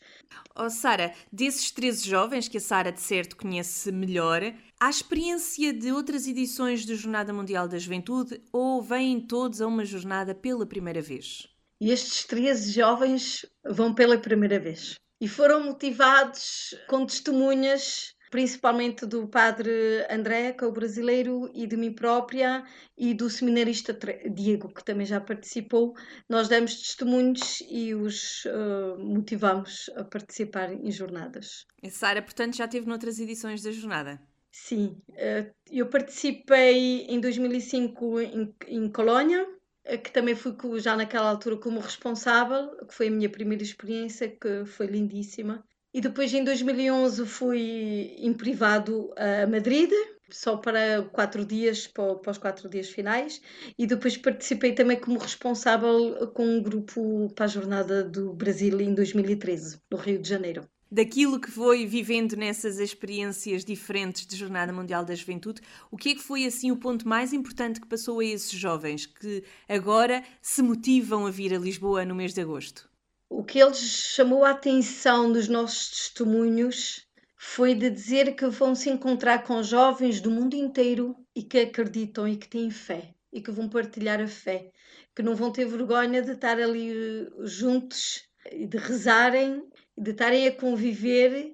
Oh, 0.57 0.69
Sara, 0.69 1.13
desses 1.29 1.69
13 1.69 2.09
jovens 2.09 2.47
que 2.47 2.57
a 2.57 2.61
Sara 2.61 2.89
de 2.89 3.01
certo 3.01 3.35
conhece 3.35 3.91
melhor, 3.91 4.41
há 4.79 4.89
experiência 4.89 5.73
de 5.73 5.91
outras 5.91 6.25
edições 6.27 6.85
da 6.85 6.95
Jornada 6.95 7.33
Mundial 7.33 7.67
da 7.67 7.77
Juventude 7.77 8.41
ou 8.53 8.81
vêm 8.81 9.19
todos 9.19 9.59
a 9.59 9.67
uma 9.67 9.83
jornada 9.83 10.33
pela 10.33 10.65
primeira 10.65 11.01
vez? 11.01 11.49
Estes 11.81 12.23
13 12.23 12.71
jovens 12.71 13.45
vão 13.69 13.93
pela 13.93 14.17
primeira 14.17 14.57
vez. 14.57 14.95
E 15.19 15.27
foram 15.27 15.61
motivados 15.61 16.73
com 16.87 17.05
testemunhas 17.05 18.14
principalmente 18.35 19.05
do 19.05 19.29
padre 19.29 20.05
André, 20.09 20.51
que 20.51 20.65
é 20.65 20.67
o 20.67 20.71
brasileiro, 20.73 21.49
e 21.53 21.65
de 21.65 21.77
mim 21.77 21.93
própria, 21.93 22.65
e 22.97 23.13
do 23.13 23.29
seminarista 23.29 23.97
Diego, 24.29 24.67
que 24.73 24.83
também 24.83 25.05
já 25.05 25.21
participou. 25.21 25.95
Nós 26.27 26.49
demos 26.49 26.75
testemunhos 26.75 27.63
e 27.69 27.95
os 27.95 28.43
uh, 28.43 28.99
motivamos 28.99 29.89
a 29.95 30.03
participar 30.03 30.73
em 30.73 30.91
jornadas. 30.91 31.65
Sara, 31.89 32.21
portanto, 32.21 32.57
já 32.57 32.67
teve 32.67 32.85
noutras 32.85 33.19
edições 33.19 33.63
da 33.63 33.71
jornada? 33.71 34.19
Sim, 34.51 34.97
uh, 35.11 35.49
eu 35.71 35.87
participei 35.87 37.05
em 37.07 37.21
2005 37.21 38.19
em, 38.19 38.53
em 38.67 38.91
Colônia, 38.91 39.47
uh, 39.47 39.97
que 39.97 40.11
também 40.11 40.35
fui 40.35 40.53
já 40.81 40.97
naquela 40.97 41.29
altura 41.29 41.55
como 41.55 41.79
responsável, 41.79 42.75
que 42.85 42.93
foi 42.93 43.07
a 43.07 43.11
minha 43.11 43.29
primeira 43.29 43.63
experiência, 43.63 44.27
que 44.27 44.65
foi 44.65 44.87
lindíssima 44.87 45.63
E 45.95 46.01
depois 46.01 46.33
em 46.33 46.43
2011 46.43 47.25
fui 47.25 48.17
em 48.17 48.33
privado 48.33 49.13
a 49.15 49.47
Madrid, 49.47 49.89
só 50.29 50.57
para 50.57 51.03
quatro 51.03 51.45
dias, 51.45 51.87
para, 51.87 52.31
os 52.31 52.37
quatro 52.37 52.67
dias 52.67 52.89
finais, 52.89 53.41
e 53.79 53.87
depois 53.87 54.17
participei 54.17 54.73
também 54.73 54.99
como 54.99 55.17
responsável 55.17 56.29
com 56.33 56.45
um 56.45 56.61
grupo 56.61 57.31
para 57.33 57.45
a 57.45 57.47
Jornada 57.47 58.03
do 58.03 58.33
Brasil 58.33 58.81
em 58.81 58.93
2013, 58.93 59.79
no 59.89 59.97
Rio 59.97 60.21
de 60.21 60.27
Janeiro 60.27 60.67
daquilo 60.91 61.41
que 61.41 61.51
foi 61.51 61.85
vivendo 61.85 62.37
nessas 62.37 62.77
experiências 62.79 63.65
diferentes 63.65 64.25
de 64.25 64.37
Jornada 64.37 64.71
Mundial 64.71 65.03
da 65.03 65.15
Juventude, 65.15 65.59
o 65.91 65.97
que 65.97 66.09
é 66.09 66.15
que 66.15 66.21
foi 66.21 66.45
assim 66.45 66.71
o 66.71 66.77
ponto 66.77 67.05
mais 67.05 67.33
importante 67.33 67.81
que 67.81 67.87
passou 67.87 68.19
a 68.19 68.25
esses 68.25 68.51
jovens 68.51 69.05
que 69.05 69.43
agora 69.67 70.23
se 70.41 70.61
motivam 70.61 71.25
a 71.25 71.31
vir 71.31 71.53
a 71.53 71.57
Lisboa 71.57 72.05
no 72.05 72.15
mês 72.15 72.33
de 72.33 72.39
agosto? 72.39 72.87
O 73.29 73.43
que 73.43 73.59
eles 73.59 73.79
chamou 73.79 74.45
a 74.45 74.51
atenção 74.51 75.31
dos 75.31 75.47
nossos 75.47 75.89
testemunhos 75.89 77.07
foi 77.35 77.73
de 77.73 77.89
dizer 77.89 78.35
que 78.35 78.47
vão 78.47 78.75
se 78.75 78.89
encontrar 78.89 79.43
com 79.43 79.61
jovens 79.63 80.21
do 80.21 80.31
mundo 80.31 80.55
inteiro 80.55 81.15
e 81.35 81.43
que 81.43 81.59
acreditam 81.59 82.27
e 82.27 82.37
que 82.37 82.47
têm 82.47 82.69
fé 82.69 83.13
e 83.33 83.41
que 83.41 83.51
vão 83.51 83.67
partilhar 83.67 84.21
a 84.21 84.27
fé, 84.27 84.71
que 85.13 85.21
não 85.21 85.35
vão 85.35 85.51
ter 85.51 85.65
vergonha 85.65 86.21
de 86.21 86.31
estar 86.31 86.57
ali 86.59 86.91
eh, 86.91 87.27
juntos 87.43 88.23
e 88.51 88.65
de 88.65 88.77
rezarem 88.77 89.61
de 89.97 90.11
estarem 90.11 90.47
a 90.47 90.51
conviver. 90.51 91.53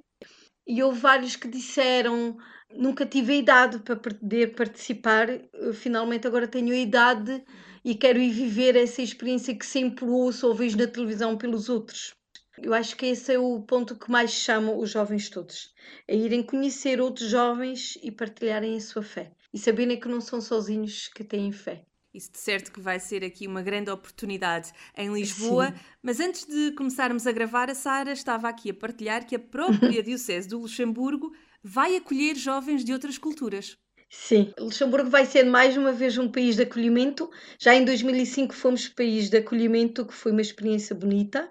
E 0.68 0.84
houve 0.84 1.00
vários 1.00 1.36
que 1.36 1.48
disseram 1.48 2.38
nunca 2.70 3.06
tive 3.06 3.38
idade 3.38 3.80
para 3.80 3.96
poder 3.96 4.56
participar, 4.56 5.28
finalmente 5.74 6.28
agora 6.28 6.48
tenho 6.48 6.74
idade 6.74 7.44
e 7.84 7.96
quero 7.96 8.20
ir 8.20 8.32
viver 8.32 8.76
essa 8.76 9.02
experiência 9.02 9.56
que 9.56 9.66
sempre 9.66 10.06
ouço 10.06 10.48
ou 10.48 10.56
vejo 10.56 10.78
na 10.78 10.88
televisão 10.88 11.38
pelos 11.38 11.70
outros. 11.70 12.14
Eu 12.62 12.74
acho 12.74 12.96
que 12.96 13.08
esse 13.08 13.34
é 13.34 13.40
o 13.40 13.62
ponto 13.62 13.96
que 13.96 14.12
mais 14.12 14.32
chama 14.32 14.74
os 14.74 14.92
jovens 14.92 15.30
todos, 15.30 15.74
a 16.10 16.14
irem 16.14 16.44
conhecer 16.44 17.02
outros 17.02 17.30
jovens 17.30 17.98
e 18.04 18.12
partilharem 18.12 18.76
a 18.78 18.82
sua 18.82 19.02
fé 19.02 19.32
e 19.54 19.58
saberem 19.58 20.00
que 20.00 20.08
não 20.08 20.22
são 20.22 20.40
sozinhos 20.40 21.08
que 21.08 21.24
têm 21.24 21.52
fé. 21.52 21.86
Isso 22.14 22.32
de 22.32 22.40
certo 22.40 22.72
que 22.72 22.82
vai 22.82 23.00
ser 23.00 23.24
aqui 23.24 23.48
uma 23.48 23.62
grande 23.62 23.90
oportunidade 23.90 24.74
em 24.98 25.14
Lisboa. 25.14 25.68
Sim. 25.68 25.76
Mas 26.04 26.20
antes 26.20 26.46
de 26.46 26.72
começarmos 26.74 27.26
a 27.26 27.32
gravar, 27.32 27.70
a 27.70 27.76
Sara 27.76 28.12
estava 28.12 28.50
aqui 28.50 28.70
a 28.70 28.74
partilhar 28.74 29.26
que 29.26 29.36
a 29.36 29.40
própria 29.40 30.04
Diocese 30.04 30.48
do 30.48 30.60
Luxemburgo 30.60 31.32
vai 31.64 31.96
acolher 31.96 32.36
jovens 32.36 32.84
de 32.84 32.92
outras 32.92 33.18
culturas. 33.18 33.78
Sim, 34.14 34.54
Luxemburgo 34.60 35.10
vai 35.10 35.26
ser 35.26 35.46
mais 35.46 35.78
uma 35.78 35.94
vez 35.94 36.18
um 36.18 36.30
país 36.30 36.58
de 36.58 36.64
acolhimento. 36.64 37.32
Já 37.58 37.74
em 37.74 37.86
2005 37.86 38.54
fomos 38.54 38.90
país 38.90 39.30
de 39.30 39.38
acolhimento, 39.38 40.06
que 40.06 40.14
foi 40.14 40.34
uma 40.34 40.42
experiência 40.42 40.94
bonita. 40.94 41.50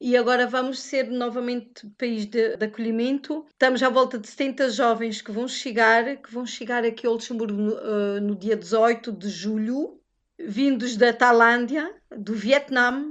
E 0.00 0.16
agora 0.16 0.46
vamos 0.46 0.78
ser 0.78 1.10
novamente 1.10 1.84
país 1.98 2.26
de, 2.26 2.56
de 2.56 2.64
acolhimento. 2.64 3.44
Estamos 3.50 3.82
à 3.82 3.88
volta 3.88 4.18
de 4.18 4.28
70 4.28 4.70
jovens 4.70 5.20
que 5.20 5.32
vão 5.32 5.48
chegar, 5.48 6.16
que 6.18 6.32
vão 6.32 6.46
chegar 6.46 6.84
aqui 6.84 7.08
ao 7.08 7.14
Luxemburgo 7.14 7.60
no, 7.60 7.74
uh, 7.74 8.20
no 8.20 8.36
dia 8.36 8.56
18 8.56 9.10
de 9.10 9.28
julho 9.28 10.00
vindos 10.38 10.96
da 10.96 11.12
Tailândia, 11.12 11.92
do 12.16 12.34
Vietnã, 12.34 13.04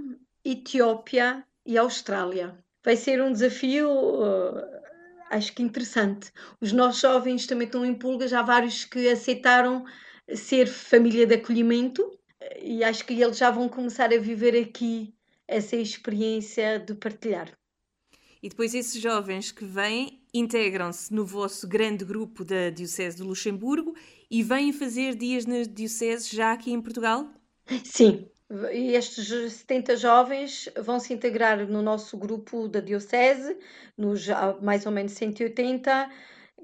Etiópia 0.43 1.43
e 1.65 1.77
Austrália. 1.77 2.57
Vai 2.83 2.95
ser 2.95 3.21
um 3.21 3.31
desafio, 3.31 3.89
uh, 3.89 4.74
acho 5.35 5.53
que 5.53 5.61
interessante. 5.61 6.31
Os 6.59 6.71
nossos 6.71 7.01
jovens 7.01 7.45
também 7.45 7.65
estão 7.65 7.85
em 7.85 7.93
pulgas, 7.93 8.33
há 8.33 8.41
vários 8.41 8.85
que 8.85 9.07
aceitaram 9.09 9.85
ser 10.33 10.67
família 10.67 11.27
de 11.27 11.35
acolhimento 11.35 12.17
e 12.61 12.83
acho 12.83 13.05
que 13.05 13.13
eles 13.21 13.37
já 13.37 13.51
vão 13.51 13.67
começar 13.69 14.13
a 14.13 14.17
viver 14.17 14.57
aqui 14.57 15.13
essa 15.47 15.75
experiência 15.75 16.79
de 16.79 16.95
partilhar. 16.95 17.51
E 18.41 18.49
depois 18.49 18.73
esses 18.73 19.01
jovens 19.01 19.51
que 19.51 19.65
vêm 19.65 20.21
integram-se 20.33 21.13
no 21.13 21.25
vosso 21.25 21.67
grande 21.67 22.05
grupo 22.05 22.43
da 22.43 22.69
Diocese 22.69 23.17
de 23.17 23.23
Luxemburgo 23.23 23.95
e 24.29 24.43
vêm 24.43 24.71
fazer 24.71 25.15
dias 25.15 25.45
na 25.45 25.63
Diocese 25.63 26.35
já 26.35 26.51
aqui 26.51 26.71
em 26.71 26.81
Portugal? 26.81 27.27
Sim, 27.83 28.29
e 28.71 28.93
estes 28.93 29.53
70 29.53 29.97
jovens 29.97 30.69
vão 30.77 30.99
se 30.99 31.13
integrar 31.13 31.67
no 31.67 31.81
nosso 31.81 32.17
grupo 32.17 32.67
da 32.67 32.79
Diocese, 32.79 33.57
nos 33.97 34.27
mais 34.61 34.85
ou 34.85 34.91
menos 34.91 35.13
180, 35.13 36.09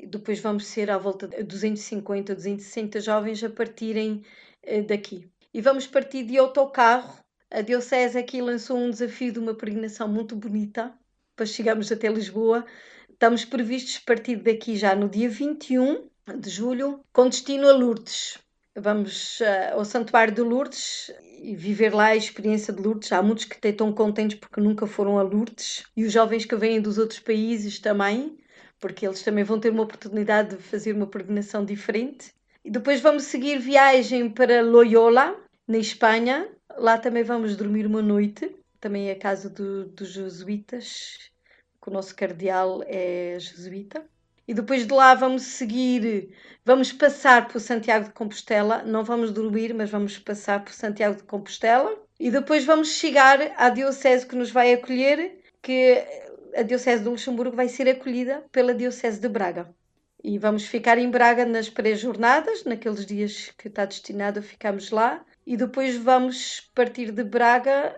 depois 0.08 0.40
vamos 0.40 0.68
ser 0.68 0.90
à 0.90 0.98
volta 0.98 1.28
de 1.28 1.44
250, 1.44 2.36
260 2.36 3.00
jovens 3.02 3.44
a 3.44 3.50
partirem 3.50 4.24
eh, 4.64 4.82
daqui. 4.82 5.28
E 5.54 5.62
vamos 5.62 5.88
partir 5.88 6.24
de 6.24 6.38
autocarro. 6.38 7.20
A 7.50 7.62
Diocese 7.62 8.18
aqui 8.18 8.42
lançou 8.42 8.78
um 8.78 8.90
desafio 8.90 9.34
de 9.34 9.40
uma 9.40 9.54
peregrinação 9.54 10.08
muito 10.08 10.36
bonita, 10.36 10.94
para 11.36 11.46
chegarmos 11.46 11.92
até 11.92 12.08
Lisboa. 12.08 12.66
Estamos 13.10 13.44
previstos 13.44 14.00
partir 14.00 14.38
daqui 14.38 14.78
já 14.78 14.96
no 14.96 15.10
dia 15.10 15.30
21 15.30 16.08
de 16.38 16.50
julho, 16.50 17.04
com 17.12 17.28
destino 17.28 17.68
a 17.68 17.74
Lourdes. 17.74 18.40
Vamos 18.78 19.40
uh, 19.42 19.74
ao 19.74 19.86
Santuário 19.86 20.34
de 20.34 20.42
Lourdes 20.42 21.12
e 21.42 21.56
viver 21.56 21.94
lá 21.94 22.08
a 22.08 22.16
experiência 22.16 22.74
de 22.74 22.82
Lourdes. 22.82 23.12
Há 23.12 23.22
muitos 23.22 23.46
que 23.46 23.68
estão 23.68 23.92
contentes 23.94 24.40
porque 24.40 24.62
nunca 24.62 24.88
foram 24.88 25.18
a 25.18 25.22
Lourdes 25.22 25.84
e 25.96 26.06
os 26.06 26.14
jovens 26.14 26.46
que 26.46 26.56
vêm 26.56 26.82
dos 26.82 26.98
outros 26.98 27.20
países 27.20 27.80
também, 27.80 28.38
porque 28.80 29.06
eles 29.06 29.22
também 29.22 29.44
vão 29.44 29.60
ter 29.60 29.72
uma 29.72 29.84
oportunidade 29.84 30.56
de 30.56 30.64
fazer 30.64 30.96
uma 30.96 31.08
peregrinação 31.08 31.66
diferente. 31.66 32.34
E 32.64 32.72
depois 32.72 33.02
vamos 33.02 33.24
seguir 33.24 33.60
viagem 33.60 34.30
para 34.30 34.62
Loyola, 34.62 35.36
na 35.68 35.78
Espanha. 35.78 36.48
Lá 36.78 36.98
também 36.98 37.24
vamos 37.24 37.58
dormir 37.58 37.86
uma 37.86 38.02
noite 38.02 38.56
também 38.82 39.10
é 39.10 39.12
a 39.12 39.20
casa 39.20 39.48
do, 39.48 39.86
dos 39.86 40.10
jesuítas, 40.10 41.32
que 41.80 41.88
o 41.88 41.94
nosso 41.94 42.16
cardeal 42.16 42.82
é 42.88 43.38
jesuíta. 43.40 44.04
E 44.52 44.54
depois 44.54 44.86
de 44.86 44.94
lá 44.94 45.16
vamos 45.16 45.44
seguir, 45.44 46.30
vamos 46.66 46.92
passar 46.92 47.48
por 47.48 47.62
Santiago 47.62 48.08
de 48.08 48.12
Compostela, 48.12 48.84
não 48.84 49.02
vamos 49.02 49.32
dormir, 49.32 49.74
mas 49.74 49.90
vamos 49.90 50.18
passar 50.20 50.62
por 50.62 50.74
Santiago 50.74 51.16
de 51.16 51.24
Compostela. 51.24 51.98
E 52.20 52.30
depois 52.30 52.66
vamos 52.66 52.90
chegar 52.90 53.40
à 53.56 53.70
Diocese 53.70 54.28
que 54.28 54.36
nos 54.36 54.52
vai 54.52 54.74
acolher, 54.74 55.40
que 55.62 56.06
a 56.54 56.64
Diocese 56.64 57.02
de 57.02 57.08
Luxemburgo 57.08 57.56
vai 57.56 57.70
ser 57.70 57.88
acolhida 57.88 58.44
pela 58.52 58.74
Diocese 58.74 59.22
de 59.22 59.30
Braga. 59.30 59.74
E 60.22 60.38
vamos 60.38 60.66
ficar 60.66 60.98
em 60.98 61.10
Braga 61.10 61.46
nas 61.46 61.70
pré-jornadas, 61.70 62.66
naqueles 62.66 63.06
dias 63.06 63.54
que 63.58 63.70
está 63.70 63.86
destinado 63.86 64.42
a 64.42 64.44
ficarmos 64.44 64.92
lá. 64.92 65.24
E 65.48 65.56
depois 65.56 65.96
vamos 65.96 66.70
partir 66.76 67.14
de 67.14 67.24
Braga 67.24 67.98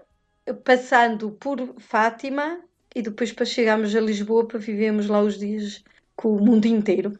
passando 0.63 1.31
por 1.31 1.73
Fátima 1.79 2.61
e 2.95 3.01
depois 3.01 3.31
para 3.31 3.43
chegarmos 3.43 3.95
a 3.95 3.99
Lisboa 3.99 4.47
para 4.47 4.59
vivermos 4.59 5.07
lá 5.07 5.19
os 5.19 5.39
dias 5.39 5.83
com 6.15 6.35
o 6.35 6.41
mundo 6.41 6.65
inteiro. 6.65 7.17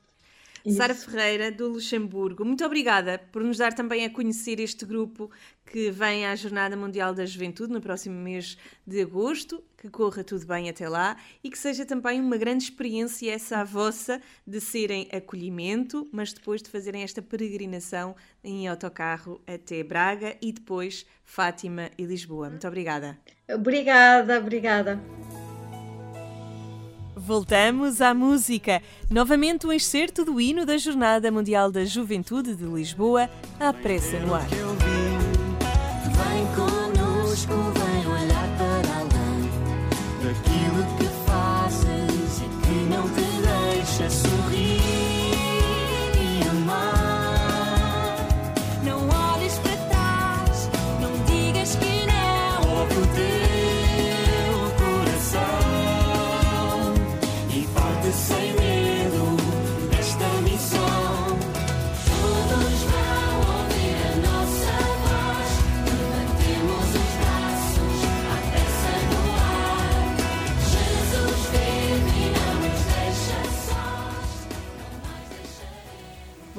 Sara 0.71 0.95
Ferreira, 0.95 1.51
do 1.51 1.67
Luxemburgo, 1.67 2.45
muito 2.45 2.63
obrigada 2.63 3.19
por 3.33 3.43
nos 3.43 3.57
dar 3.57 3.73
também 3.73 4.05
a 4.05 4.09
conhecer 4.09 4.61
este 4.61 4.85
grupo 4.85 5.29
que 5.65 5.91
vem 5.91 6.25
à 6.25 6.33
Jornada 6.35 6.77
Mundial 6.77 7.13
da 7.13 7.25
Juventude 7.25 7.73
no 7.73 7.81
próximo 7.81 8.15
mês 8.15 8.57
de 8.87 9.01
agosto. 9.01 9.61
Que 9.77 9.89
corra 9.89 10.23
tudo 10.23 10.45
bem 10.45 10.69
até 10.69 10.87
lá 10.87 11.17
e 11.43 11.49
que 11.49 11.57
seja 11.57 11.85
também 11.85 12.21
uma 12.21 12.37
grande 12.37 12.63
experiência 12.63 13.33
essa 13.33 13.57
a 13.57 13.63
vossa 13.65 14.21
de 14.47 14.61
serem 14.61 15.09
acolhimento, 15.11 16.07
mas 16.13 16.31
depois 16.31 16.61
de 16.61 16.69
fazerem 16.69 17.03
esta 17.03 17.21
peregrinação 17.21 18.15
em 18.41 18.65
autocarro 18.65 19.41
até 19.45 19.83
Braga 19.83 20.37
e 20.41 20.53
depois 20.53 21.05
Fátima 21.25 21.91
e 21.97 22.05
Lisboa. 22.05 22.49
Muito 22.49 22.65
obrigada. 22.65 23.19
Obrigada, 23.49 24.39
obrigada. 24.39 24.97
Voltamos 27.25 28.01
à 28.01 28.13
música. 28.13 28.81
Novamente 29.09 29.65
o 29.65 29.69
um 29.69 29.73
excerto 29.73 30.25
do 30.25 30.41
hino 30.41 30.65
da 30.65 30.77
Jornada 30.77 31.31
Mundial 31.31 31.71
da 31.71 31.85
Juventude 31.85 32.53
de 32.53 32.65
Lisboa, 32.65 33.29
à 33.57 33.71
pressa 33.71 34.19
no 34.19 34.35
ar. 34.35 34.82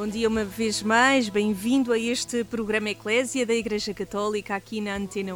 Bom 0.04 0.10
dia 0.10 0.28
uma 0.28 0.44
vez 0.44 0.82
mais, 0.82 1.30
bem-vindo 1.30 1.90
a 1.90 1.98
este 1.98 2.44
programa 2.44 2.90
Eclésia 2.90 3.46
da 3.46 3.54
Igreja 3.54 3.94
Católica 3.94 4.54
aqui 4.54 4.78
na 4.78 4.96
Antena 4.96 5.34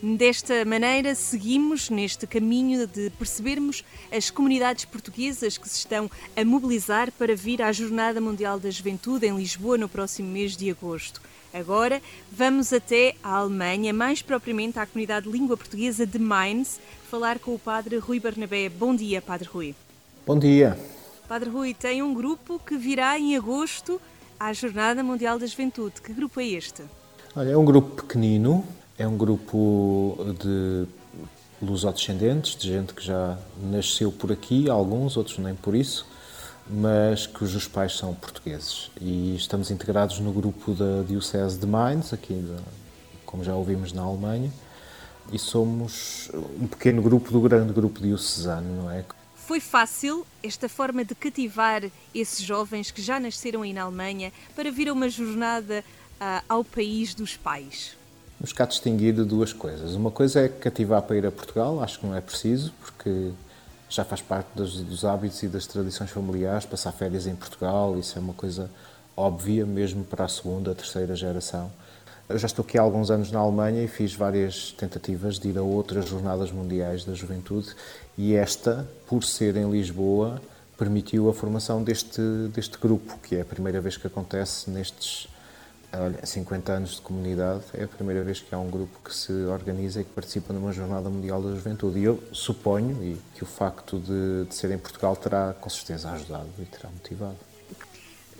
1. 0.00 0.16
Desta 0.16 0.64
maneira, 0.64 1.12
seguimos 1.16 1.90
neste 1.90 2.24
caminho 2.24 2.86
de 2.86 3.10
percebermos 3.10 3.84
as 4.12 4.30
comunidades 4.30 4.84
portuguesas 4.84 5.58
que 5.58 5.68
se 5.68 5.78
estão 5.78 6.08
a 6.36 6.44
mobilizar 6.44 7.10
para 7.10 7.34
vir 7.34 7.60
à 7.62 7.72
Jornada 7.72 8.20
Mundial 8.20 8.60
da 8.60 8.70
Juventude 8.70 9.26
em 9.26 9.36
Lisboa 9.36 9.76
no 9.76 9.88
próximo 9.88 10.28
mês 10.28 10.56
de 10.56 10.70
agosto. 10.70 11.20
Agora 11.52 12.00
vamos 12.30 12.72
até 12.72 13.16
a 13.24 13.38
Alemanha, 13.38 13.92
mais 13.92 14.22
propriamente 14.22 14.78
à 14.78 14.86
comunidade 14.86 15.26
de 15.26 15.32
língua 15.32 15.56
portuguesa 15.56 16.06
de 16.06 16.20
Mainz, 16.20 16.78
falar 17.10 17.40
com 17.40 17.56
o 17.56 17.58
Padre 17.58 17.98
Rui 17.98 18.20
Barnabé. 18.20 18.68
Bom 18.68 18.94
dia, 18.94 19.20
Padre 19.20 19.48
Rui. 19.48 19.74
Bom 20.24 20.38
dia. 20.38 20.78
Padre 21.30 21.48
Rui, 21.48 21.72
tem 21.72 22.02
um 22.02 22.12
grupo 22.12 22.58
que 22.58 22.76
virá 22.76 23.16
em 23.16 23.36
agosto 23.36 24.00
à 24.36 24.52
Jornada 24.52 25.00
Mundial 25.00 25.38
da 25.38 25.46
Juventude. 25.46 26.02
Que 26.02 26.12
grupo 26.12 26.40
é 26.40 26.44
este? 26.44 26.82
Olha, 27.36 27.50
é 27.50 27.56
um 27.56 27.64
grupo 27.64 28.02
pequenino, 28.02 28.64
é 28.98 29.06
um 29.06 29.16
grupo 29.16 30.16
de 30.40 30.88
lusodescendentes, 31.62 32.56
de 32.56 32.66
gente 32.66 32.92
que 32.92 33.06
já 33.06 33.38
nasceu 33.62 34.10
por 34.10 34.32
aqui, 34.32 34.68
alguns, 34.68 35.16
outros 35.16 35.38
nem 35.38 35.54
por 35.54 35.76
isso, 35.76 36.04
mas 36.68 37.28
cujos 37.28 37.68
pais 37.68 37.96
são 37.96 38.12
portugueses. 38.12 38.90
E 39.00 39.36
estamos 39.36 39.70
integrados 39.70 40.18
no 40.18 40.32
grupo 40.32 40.74
da 40.74 41.02
Diocese 41.06 41.56
de 41.56 41.64
Mainz, 41.64 42.12
aqui, 42.12 42.44
como 43.24 43.44
já 43.44 43.54
ouvimos, 43.54 43.92
na 43.92 44.02
Alemanha, 44.02 44.52
e 45.32 45.38
somos 45.38 46.28
um 46.60 46.66
pequeno 46.66 47.00
grupo 47.00 47.30
do 47.30 47.40
grande 47.40 47.72
grupo 47.72 48.00
diocesano, 48.00 48.82
não 48.82 48.90
é? 48.90 49.04
Foi 49.50 49.58
fácil 49.58 50.24
esta 50.44 50.68
forma 50.68 51.04
de 51.04 51.12
cativar 51.12 51.82
esses 52.14 52.40
jovens 52.40 52.92
que 52.92 53.02
já 53.02 53.18
nasceram 53.18 53.62
aí 53.62 53.72
na 53.72 53.82
Alemanha 53.82 54.32
para 54.54 54.70
vir 54.70 54.88
a 54.88 54.92
uma 54.92 55.08
jornada 55.08 55.82
uh, 56.20 56.44
ao 56.48 56.64
país 56.64 57.14
dos 57.16 57.36
pais? 57.36 57.96
Vamos 58.38 58.52
cá 58.52 58.64
distinguir 58.64 59.12
duas 59.12 59.52
coisas. 59.52 59.96
Uma 59.96 60.12
coisa 60.12 60.42
é 60.42 60.48
cativar 60.48 61.02
para 61.02 61.16
ir 61.16 61.26
a 61.26 61.32
Portugal, 61.32 61.82
acho 61.82 61.98
que 61.98 62.06
não 62.06 62.14
é 62.14 62.20
preciso, 62.20 62.72
porque 62.80 63.32
já 63.88 64.04
faz 64.04 64.22
parte 64.22 64.46
dos, 64.54 64.82
dos, 64.82 65.04
hábitos 65.04 65.42
e 65.42 65.48
das 65.48 65.66
tradições 65.66 66.10
familiares, 66.10 66.64
passar 66.64 66.92
férias 66.92 67.26
em 67.26 67.34
Portugal, 67.34 67.98
isso 67.98 68.16
é 68.16 68.20
uma 68.20 68.34
coisa 68.34 68.70
óbvia 69.16 69.66
mesmo 69.66 70.04
para 70.04 70.26
a 70.26 70.28
segunda, 70.28 70.72
terceira 70.76 71.16
geração. 71.16 71.72
Eu 72.30 72.38
já 72.38 72.46
estou 72.46 72.64
aqui 72.64 72.78
há 72.78 72.82
alguns 72.82 73.10
anos 73.10 73.32
na 73.32 73.40
Alemanha 73.40 73.82
e 73.82 73.88
fiz 73.88 74.14
várias 74.14 74.70
tentativas 74.70 75.36
de 75.36 75.48
ir 75.48 75.58
a 75.58 75.62
outras 75.62 76.08
jornadas 76.08 76.52
mundiais 76.52 77.04
da 77.04 77.12
juventude 77.12 77.74
e 78.16 78.36
esta, 78.36 78.88
por 79.08 79.24
ser 79.24 79.56
em 79.56 79.68
Lisboa, 79.68 80.40
permitiu 80.78 81.28
a 81.28 81.34
formação 81.34 81.82
deste, 81.82 82.22
deste 82.54 82.78
grupo, 82.78 83.18
que 83.18 83.34
é 83.34 83.40
a 83.40 83.44
primeira 83.44 83.80
vez 83.80 83.96
que 83.96 84.06
acontece 84.06 84.70
nestes 84.70 85.28
olha, 85.92 86.24
50 86.24 86.72
anos 86.72 86.90
de 86.92 87.00
comunidade, 87.00 87.64
é 87.74 87.82
a 87.82 87.88
primeira 87.88 88.22
vez 88.22 88.40
que 88.40 88.54
há 88.54 88.58
um 88.58 88.70
grupo 88.70 89.00
que 89.04 89.12
se 89.12 89.32
organiza 89.46 90.00
e 90.00 90.04
que 90.04 90.12
participa 90.12 90.52
numa 90.52 90.72
Jornada 90.72 91.10
Mundial 91.10 91.42
da 91.42 91.50
Juventude. 91.50 91.98
E 91.98 92.04
eu 92.04 92.22
suponho 92.32 93.02
e 93.02 93.20
que 93.34 93.42
o 93.42 93.46
facto 93.46 93.98
de, 93.98 94.48
de 94.48 94.54
ser 94.54 94.70
em 94.70 94.78
Portugal 94.78 95.16
terá 95.16 95.52
com 95.60 95.68
certeza 95.68 96.12
ajudado 96.12 96.48
e 96.60 96.64
terá 96.64 96.88
motivado. 96.90 97.49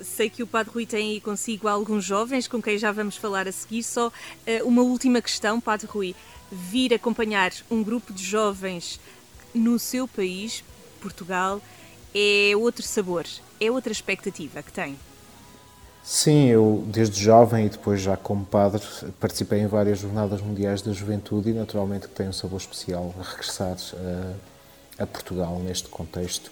Sei 0.03 0.31
que 0.31 0.43
o 0.43 0.47
Padre 0.47 0.73
Rui 0.73 0.87
tem 0.87 1.11
aí 1.11 1.21
consigo 1.21 1.69
alguns 1.69 2.05
jovens 2.05 2.49
com 2.49 2.61
quem 2.61 2.79
já 2.79 2.91
vamos 2.91 3.17
falar 3.17 3.47
a 3.47 3.53
seguir. 3.53 3.83
Só 3.83 4.09
uh, 4.09 4.13
uma 4.65 4.83
última 4.83 5.21
questão, 5.21 5.61
Padre 5.61 5.87
Rui. 5.87 6.15
Vir 6.51 6.93
acompanhar 6.95 7.53
um 7.71 7.83
grupo 7.83 8.13
de 8.13 8.25
jovens 8.25 8.99
no 9.55 9.79
seu 9.79 10.09
país, 10.09 10.65
Portugal, 11.01 11.61
é 12.15 12.53
outro 12.57 12.85
sabor, 12.85 13.25
é 13.61 13.71
outra 13.71 13.93
expectativa 13.93 14.63
que 14.63 14.73
tem. 14.73 14.97
Sim, 16.03 16.47
eu 16.47 16.83
desde 16.87 17.23
jovem 17.23 17.67
e 17.67 17.69
depois 17.69 18.01
já 18.01 18.17
como 18.17 18.45
padre 18.45 18.83
participei 19.21 19.61
em 19.61 19.67
várias 19.67 19.99
jornadas 19.99 20.41
mundiais 20.41 20.81
da 20.81 20.93
juventude 20.93 21.51
e 21.51 21.53
naturalmente 21.53 22.09
que 22.09 22.15
tem 22.15 22.29
um 22.29 22.33
sabor 22.33 22.59
especial 22.59 23.15
regressar 23.19 23.77
a, 24.99 25.03
a 25.03 25.07
Portugal 25.07 25.59
neste 25.61 25.89
contexto 25.89 26.51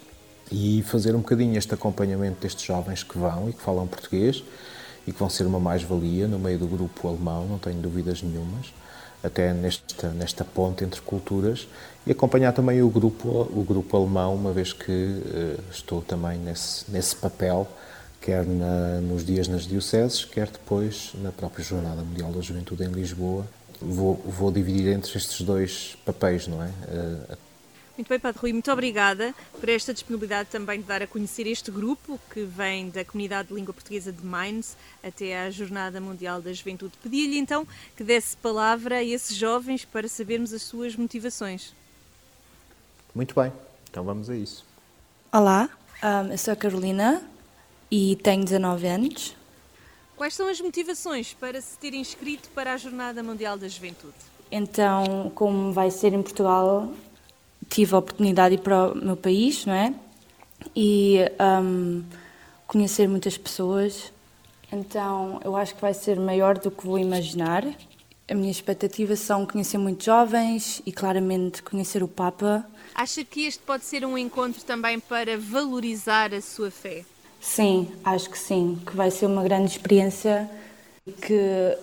e 0.50 0.82
fazer 0.82 1.14
um 1.14 1.18
bocadinho 1.18 1.56
este 1.56 1.74
acompanhamento 1.74 2.40
destes 2.40 2.64
jovens 2.64 3.02
que 3.02 3.18
vão 3.18 3.48
e 3.48 3.52
que 3.52 3.61
falam 3.61 3.87
português 3.87 4.42
e 5.06 5.12
que 5.12 5.18
vão 5.18 5.28
ser 5.28 5.46
uma 5.46 5.61
mais-valia 5.61 6.26
no 6.26 6.38
meio 6.38 6.58
do 6.58 6.66
grupo 6.66 7.08
alemão, 7.08 7.46
não 7.46 7.58
tenho 7.58 7.80
dúvidas 7.80 8.22
nenhumas, 8.22 8.72
até 9.22 9.52
nesta, 9.52 10.11
nesta 10.11 10.44
ponte 10.44 10.84
entre 10.84 11.00
culturas 11.00 11.66
e 12.06 12.12
acompanhar 12.12 12.52
também 12.52 12.82
o 12.82 12.88
grupo, 12.88 13.28
o 13.28 13.64
grupo 13.66 13.96
alemão, 13.96 14.34
uma 14.34 14.52
vez 14.52 14.72
que 14.72 14.92
uh, 14.92 15.61
estou 15.70 16.02
também 16.02 16.38
nesse, 16.38 16.90
nesse 16.90 17.16
papel 17.16 17.66
quer 18.20 18.44
na, 18.44 19.00
nos 19.00 19.24
dias 19.24 19.48
nas 19.48 19.66
dioceses, 19.66 20.24
quer 20.24 20.48
depois 20.48 21.12
na 21.22 21.32
própria 21.32 21.64
Jornada 21.64 22.02
Mundial 22.02 22.30
da 22.32 22.40
Juventude 22.40 22.84
em 22.84 22.88
Lisboa. 22.88 23.46
Vou, 23.80 24.16
vou 24.26 24.50
dividir 24.50 24.92
entre 24.92 25.16
estes 25.16 25.40
dois 25.42 25.96
papéis, 26.04 26.48
não 26.48 26.62
é? 26.62 26.70
Eh, 26.88 27.37
muito 27.98 28.08
bem, 28.08 28.20
Padre 28.20 28.40
Rui, 28.40 28.52
muito 28.52 28.70
obrigada 28.70 29.34
por 29.58 29.68
esta 29.68 29.92
disponibilidade 29.92 30.48
também 30.50 30.80
de 30.80 30.87
dar 30.87 31.02
a 31.02 31.06
conhecer 31.06 31.48
este 31.48 31.68
grupo 31.68 32.18
que 32.32 32.44
vem 32.44 32.90
da 32.90 33.04
comunidade 33.04 33.48
de 33.48 33.54
língua 33.54 33.74
portuguesa 33.74 34.12
de 34.12 34.24
Mainz 34.24 34.76
até 35.02 35.44
à 35.44 35.50
Jornada 35.50 36.00
Mundial 36.00 36.40
da 36.40 36.52
Juventude. 36.52 36.92
Pedi-lhe 37.02 37.37
então 37.37 37.66
que 37.96 38.04
desse 38.04 38.37
palavra 38.37 38.98
a 38.98 39.04
esses 39.04 39.37
jovens 39.37 39.84
para 39.84 40.06
sabermos 40.06 40.52
as 40.52 40.62
suas 40.62 40.94
motivações. 40.94 41.74
Muito 43.12 43.34
bem, 43.34 43.52
então 43.90 44.04
vamos 44.04 44.30
a 44.30 44.37
isso. 44.37 44.64
Olá, 45.32 45.68
eu 46.30 46.38
sou 46.38 46.52
a 46.52 46.56
Carolina, 46.56 47.20
e 47.90 48.14
tenho 48.16 48.44
19 48.44 48.87
anos. 48.87 49.37
Quais 50.14 50.34
são 50.34 50.48
as 50.48 50.61
motivações 50.61 51.34
para 51.34 51.61
se 51.61 51.76
ter 51.78 51.94
inscrito 51.94 52.48
para 52.50 52.74
a 52.74 52.76
Jornada 52.76 53.24
Mundial 53.24 53.58
da 53.58 53.66
Juventude? 53.66 54.14
Então, 54.50 55.32
como 55.34 55.72
vai 55.72 55.90
ser 55.90 56.12
em 56.12 56.22
Portugal, 56.22 56.92
tive 57.68 57.94
a 57.94 57.98
oportunidade 57.98 58.57
de 58.57 58.61
ir 58.61 58.64
para 58.64 58.92
o 58.92 58.94
meu 58.94 59.16
país, 59.16 59.64
não 59.66 59.74
é? 59.74 59.94
E 60.74 61.18
um, 61.62 62.02
conhecer 62.66 63.09
muitas 63.09 63.37
pessoas. 63.37 64.12
Então, 64.70 65.40
eu 65.44 65.57
acho 65.57 65.74
que 65.74 65.81
vai 65.81 65.94
ser 65.94 66.18
maior 66.18 66.59
do 66.59 66.70
que 66.70 66.87
vou 66.87 66.98
imaginar. 66.98 67.64
A 68.31 68.35
minha 68.35 68.50
expectativa 68.50 69.16
são 69.16 69.46
conhecer 69.46 69.78
muitos 69.78 70.04
jovens 70.04 70.83
e, 70.85 70.92
claramente, 70.92 71.62
conhecer 71.62 72.02
o 72.02 72.09
Papa. 72.09 72.66
Acha 72.94 73.24
que 73.24 73.46
este 73.46 73.62
pode 73.62 73.85
ser 73.85 74.04
um 74.04 74.18
encontro 74.18 74.62
também 74.64 75.00
para 75.00 75.38
valorizar 75.38 76.35
a 76.35 76.40
sua 76.42 76.70
fé? 76.70 77.04
Sim, 77.40 77.88
acho 78.04 78.28
que 78.28 78.38
sim, 78.38 78.78
que 78.85 78.94
vai 78.94 79.11
ser 79.11 79.26
uma 79.26 79.42
grande 79.42 79.70
experiência 79.70 80.50
e 81.07 81.12
que 81.12 81.78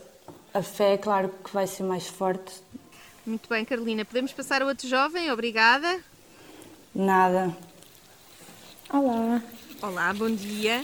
a 0.54 0.62
fé, 0.62 0.98
claro, 0.98 1.32
que 1.44 1.52
vai 1.52 1.66
ser 1.66 1.84
mais 1.84 2.08
forte. 2.08 2.54
Muito 3.26 3.50
bem, 3.50 3.66
Carolina. 3.66 4.06
Podemos 4.06 4.32
passar 4.32 4.62
a 4.62 4.66
outro 4.68 4.88
jovem? 4.88 5.32
Obrigada. 5.32 6.00
Nada. 6.94 7.58
Olá. 8.88 9.42
Olá, 9.82 10.14
bom 10.14 10.30
dia. 10.30 10.84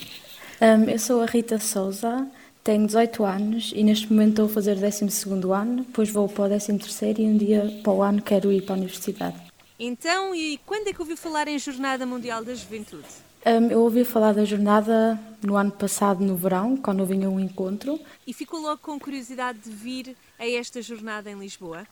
Um, 0.59 0.89
eu 0.89 0.97
sou 0.97 1.21
a 1.21 1.25
Rita 1.27 1.59
Souza, 1.59 2.27
tenho 2.63 2.87
18 2.87 3.23
anos 3.23 3.71
e 3.75 3.83
neste 3.83 4.11
momento 4.11 4.31
estou 4.31 4.45
a 4.45 4.49
fazer 4.49 4.75
o 4.75 4.79
12 4.79 5.05
ano, 5.53 5.83
depois 5.83 6.09
vou 6.09 6.27
para 6.27 6.45
o 6.45 6.49
13 6.49 6.79
e 7.19 7.23
um 7.23 7.37
dia 7.37 7.79
para 7.83 7.93
o 7.93 8.01
ano 8.01 8.21
quero 8.23 8.51
ir 8.51 8.63
para 8.63 8.73
a 8.73 8.77
universidade. 8.77 9.37
Então, 9.79 10.33
e 10.33 10.59
quando 10.65 10.87
é 10.87 10.93
que 10.93 10.99
ouviu 10.99 11.17
falar 11.17 11.47
em 11.47 11.59
Jornada 11.59 12.05
Mundial 12.07 12.43
da 12.43 12.55
Juventude? 12.55 13.07
Um, 13.45 13.71
eu 13.71 13.81
ouvi 13.81 14.03
falar 14.03 14.33
da 14.33 14.45
jornada 14.45 15.19
no 15.43 15.55
ano 15.55 15.71
passado, 15.71 16.23
no 16.23 16.35
verão, 16.35 16.75
quando 16.75 16.99
eu 16.99 17.05
vinha 17.05 17.29
um 17.29 17.39
encontro. 17.39 17.99
E 18.25 18.33
ficou 18.33 18.59
logo 18.59 18.81
com 18.81 18.99
curiosidade 18.99 19.59
de 19.59 19.71
vir 19.71 20.15
a 20.37 20.47
esta 20.47 20.81
jornada 20.81 21.29
em 21.29 21.39
Lisboa? 21.39 21.87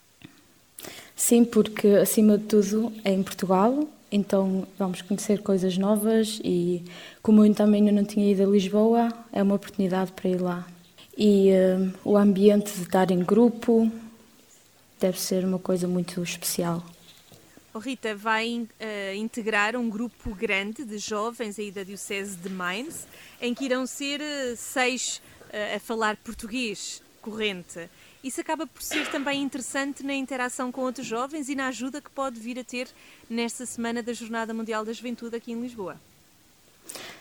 Sim, 1.20 1.44
porque 1.44 1.86
acima 1.88 2.38
de 2.38 2.46
tudo 2.46 2.94
é 3.04 3.12
em 3.12 3.22
Portugal, 3.22 3.86
então 4.10 4.66
vamos 4.80 5.02
conhecer 5.02 5.44
coisas 5.44 5.78
novas 5.78 6.40
e 6.42 6.82
como 7.22 7.46
eu 7.46 7.54
também 7.54 7.82
não 7.82 8.06
tinha 8.06 8.32
ido 8.32 8.42
a 8.42 8.46
Lisboa, 8.46 9.14
é 9.34 9.44
uma 9.44 9.54
oportunidade 9.54 10.14
para 10.14 10.30
ir 10.30 10.42
lá. 10.42 10.66
E 11.18 11.50
um, 11.52 12.12
o 12.12 12.18
ambiente 12.18 12.72
de 12.72 12.84
estar 12.84 13.12
em 13.12 13.20
grupo 13.20 13.92
deve 14.98 15.20
ser 15.20 15.44
uma 15.44 15.60
coisa 15.60 15.90
muito 15.90 16.24
especial. 16.24 16.84
O 17.74 17.80
Rita 17.80 18.16
vai 18.16 18.58
uh, 18.58 19.16
integrar 19.16 19.76
um 19.76 19.90
grupo 19.90 20.34
grande 20.34 20.86
de 20.86 20.98
jovens 20.98 21.60
aí 21.60 21.70
da 21.70 21.84
Diocese 21.84 22.38
de 22.38 22.50
Mainz, 22.50 23.06
em 23.42 23.54
que 23.54 23.66
irão 23.66 23.86
ser 23.86 24.22
uh, 24.22 24.56
seis 24.56 25.22
uh, 25.50 25.76
a 25.76 25.80
falar 25.82 26.16
português 26.16 27.04
corrente. 27.22 27.90
Isso 28.24 28.42
acaba 28.42 28.68
por 28.68 28.82
ser 28.82 29.10
também 29.10 29.42
interessante 29.42 30.04
na 30.04 30.14
interação 30.14 30.72
com 30.72 30.82
outros 30.82 31.08
jovens 31.08 31.48
e 31.48 31.56
na 31.56 31.68
ajuda 31.68 32.02
que 32.02 32.10
pode 32.10 32.40
vir 32.40 32.60
a 32.60 32.64
ter 32.64 32.88
nesta 33.30 33.66
semana 33.66 34.04
da 34.04 34.12
Jornada 34.12 34.54
Mundial 34.54 34.84
da 34.84 34.92
Juventude 34.92 35.36
aqui 35.36 35.54
em 35.54 35.62
Lisboa. 35.62 35.96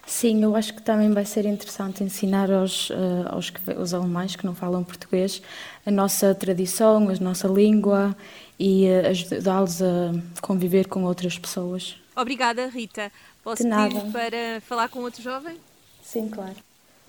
Sim, 0.07 0.43
eu 0.43 0.57
acho 0.57 0.75
que 0.75 0.83
também 0.83 1.13
vai 1.13 1.25
ser 1.25 1.45
interessante 1.45 2.03
ensinar 2.03 2.51
aos, 2.51 2.91
aos, 3.31 3.53
aos 3.77 3.95
alemães 3.95 4.35
que 4.35 4.47
não 4.47 4.55
falam 4.55 4.83
português 4.83 5.43
a 5.85 5.91
nossa 5.91 6.35
tradição, 6.35 7.09
a 7.09 7.15
nossa 7.21 7.47
língua 7.47 8.17
e 8.59 8.87
eh, 8.87 9.09
ajudá-los 9.09 9.83
a 9.83 10.13
conviver 10.41 10.89
com 10.89 11.05
outras 11.05 11.39
pessoas. 11.39 11.97
Obrigada, 12.17 12.67
Rita. 12.67 13.13
Posso 13.45 13.63
pedir 13.63 14.11
para 14.11 14.61
falar 14.63 14.89
com 14.89 15.01
outro 15.01 15.23
jovem? 15.23 15.57
Sim, 16.03 16.29
claro. 16.29 16.57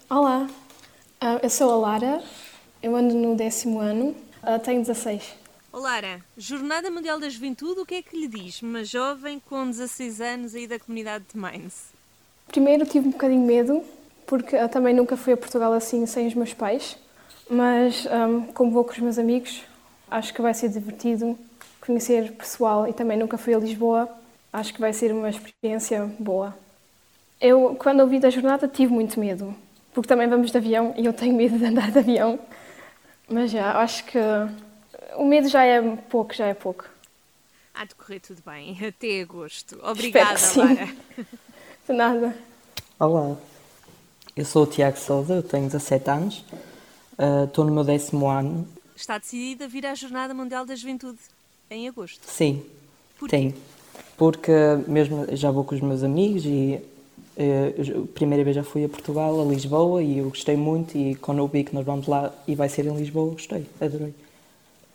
Olá, 0.09 0.47
ah, 1.21 1.39
eu 1.41 1.49
sou 1.49 1.71
a 1.71 1.75
Lara, 1.77 2.23
eu 2.81 2.95
ando 2.95 3.13
no 3.13 3.35
décimo 3.35 3.79
ano, 3.79 4.15
tenho 4.63 4.81
16. 4.81 5.35
Lara, 5.71 6.21
Jornada 6.37 6.89
Mundial 6.89 7.19
da 7.19 7.29
Juventude, 7.29 7.81
o 7.81 7.85
que 7.85 7.95
é 7.95 8.01
que 8.01 8.17
lhe 8.17 8.27
diz 8.27 8.61
uma 8.61 8.83
jovem 8.83 9.39
com 9.47 9.69
16 9.69 10.19
anos 10.19 10.55
aí 10.55 10.67
da 10.67 10.79
comunidade 10.79 11.25
de 11.31 11.37
Mainz? 11.37 11.91
Primeiro 12.47 12.85
tive 12.85 13.07
um 13.07 13.11
bocadinho 13.11 13.45
medo, 13.45 13.83
porque 14.25 14.57
também 14.69 14.93
nunca 14.93 15.15
fui 15.15 15.33
a 15.33 15.37
Portugal 15.37 15.71
assim 15.73 16.05
sem 16.05 16.27
os 16.27 16.33
meus 16.33 16.53
pais, 16.53 16.97
mas 17.49 18.07
um, 18.07 18.47
como 18.53 18.71
vou 18.71 18.83
com 18.83 18.91
os 18.91 18.97
meus 18.99 19.19
amigos, 19.19 19.61
acho 20.09 20.33
que 20.33 20.41
vai 20.41 20.53
ser 20.53 20.69
divertido 20.69 21.37
conhecer 21.79 22.31
pessoal 22.33 22.87
e 22.87 22.93
também 22.93 23.17
nunca 23.17 23.37
fui 23.37 23.53
a 23.53 23.59
Lisboa, 23.59 24.09
acho 24.51 24.73
que 24.73 24.81
vai 24.81 24.93
ser 24.93 25.11
uma 25.11 25.29
experiência 25.29 26.09
boa. 26.19 26.55
Eu, 27.39 27.75
quando 27.79 28.01
ouvi 28.01 28.19
da 28.19 28.29
jornada, 28.29 28.67
tive 28.67 28.91
muito 28.91 29.19
medo, 29.19 29.55
porque 29.93 30.07
também 30.07 30.27
vamos 30.27 30.51
de 30.51 30.57
avião 30.57 30.93
e 30.97 31.05
eu 31.05 31.13
tenho 31.13 31.35
medo 31.35 31.57
de 31.57 31.65
andar 31.65 31.89
de 31.91 31.99
avião, 31.99 32.39
mas 33.29 33.51
já, 33.51 33.79
acho 33.79 34.03
que 34.05 34.17
o 35.15 35.25
medo 35.25 35.47
já 35.47 35.63
é 35.63 35.81
pouco, 36.09 36.33
já 36.33 36.47
é 36.47 36.53
pouco. 36.53 36.85
Há 37.73 37.85
de 37.85 37.95
correr 37.95 38.19
tudo 38.19 38.41
bem, 38.45 38.77
até 38.85 39.21
agosto. 39.21 39.79
Obrigada. 39.83 40.39
Lara. 40.55 40.89
De 41.87 41.93
nada. 41.93 42.37
Olá, 42.99 43.35
eu 44.35 44.45
sou 44.45 44.63
o 44.63 44.67
Tiago 44.67 44.97
Souza, 44.97 45.35
eu 45.35 45.43
tenho 45.43 45.65
17 45.65 46.09
anos, 46.09 46.45
uh, 47.17 47.45
estou 47.45 47.65
no 47.65 47.73
meu 47.73 47.83
décimo 47.83 48.27
ano. 48.27 48.67
Está 48.95 49.17
decidida 49.17 49.65
a 49.65 49.67
vir 49.67 49.87
à 49.87 49.95
Jornada 49.95 50.33
Mundial 50.33 50.65
da 50.65 50.75
Juventude 50.75 51.17
em 51.69 51.87
agosto? 51.87 52.21
Sim, 52.27 52.63
Por 53.17 53.29
tenho. 53.29 53.55
Porque 54.17 54.51
mesmo 54.87 55.25
já 55.35 55.49
vou 55.49 55.63
com 55.63 55.73
os 55.73 55.81
meus 55.81 56.03
amigos 56.03 56.45
e 56.45 56.79
uh, 57.39 58.03
a 58.03 58.07
primeira 58.13 58.43
vez 58.43 58.55
já 58.55 58.63
fui 58.63 58.83
a 58.83 58.89
Portugal, 58.89 59.41
a 59.41 59.45
Lisboa, 59.45 60.03
e 60.03 60.19
eu 60.19 60.29
gostei 60.29 60.55
muito 60.55 60.97
e 60.97 61.15
quando 61.15 61.39
eu 61.39 61.47
vi 61.47 61.63
que 61.63 61.73
nós 61.73 61.85
vamos 61.85 62.07
lá 62.07 62.33
e 62.47 62.55
vai 62.55 62.69
ser 62.69 62.85
em 62.85 62.95
Lisboa, 62.95 63.31
gostei, 63.31 63.65
adorei. 63.79 64.13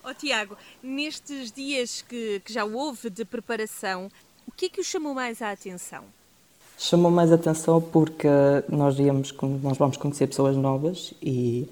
Ó 0.04 0.10
oh, 0.10 0.14
Tiago, 0.14 0.56
nestes 0.82 1.50
dias 1.50 2.02
que, 2.02 2.40
que 2.44 2.52
já 2.52 2.64
houve 2.64 3.08
de 3.08 3.24
preparação, 3.24 4.10
o 4.46 4.52
que 4.52 4.66
é 4.66 4.68
que 4.68 4.80
o 4.80 4.84
chamou 4.84 5.14
mais 5.14 5.40
a 5.40 5.50
atenção? 5.50 6.04
Chamou 6.78 7.10
mais 7.10 7.32
a 7.32 7.36
atenção 7.36 7.80
porque 7.80 8.28
nós, 8.68 8.98
íamos, 8.98 9.32
nós 9.62 9.78
vamos 9.78 9.96
conhecer 9.96 10.26
pessoas 10.26 10.56
novas 10.56 11.14
e 11.22 11.66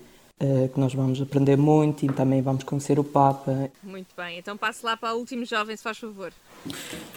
que 0.72 0.80
nós 0.80 0.92
vamos 0.92 1.20
aprender 1.20 1.56
muito 1.56 2.04
e 2.04 2.08
também 2.08 2.42
vamos 2.42 2.64
conhecer 2.64 2.98
o 2.98 3.04
Papa. 3.04 3.70
Muito 3.82 4.14
bem, 4.16 4.38
então 4.38 4.56
passe 4.56 4.84
lá 4.84 4.96
para 4.96 5.14
o 5.14 5.18
último 5.18 5.44
jovem, 5.44 5.76
se 5.76 5.82
faz 5.82 5.98
favor. 5.98 6.32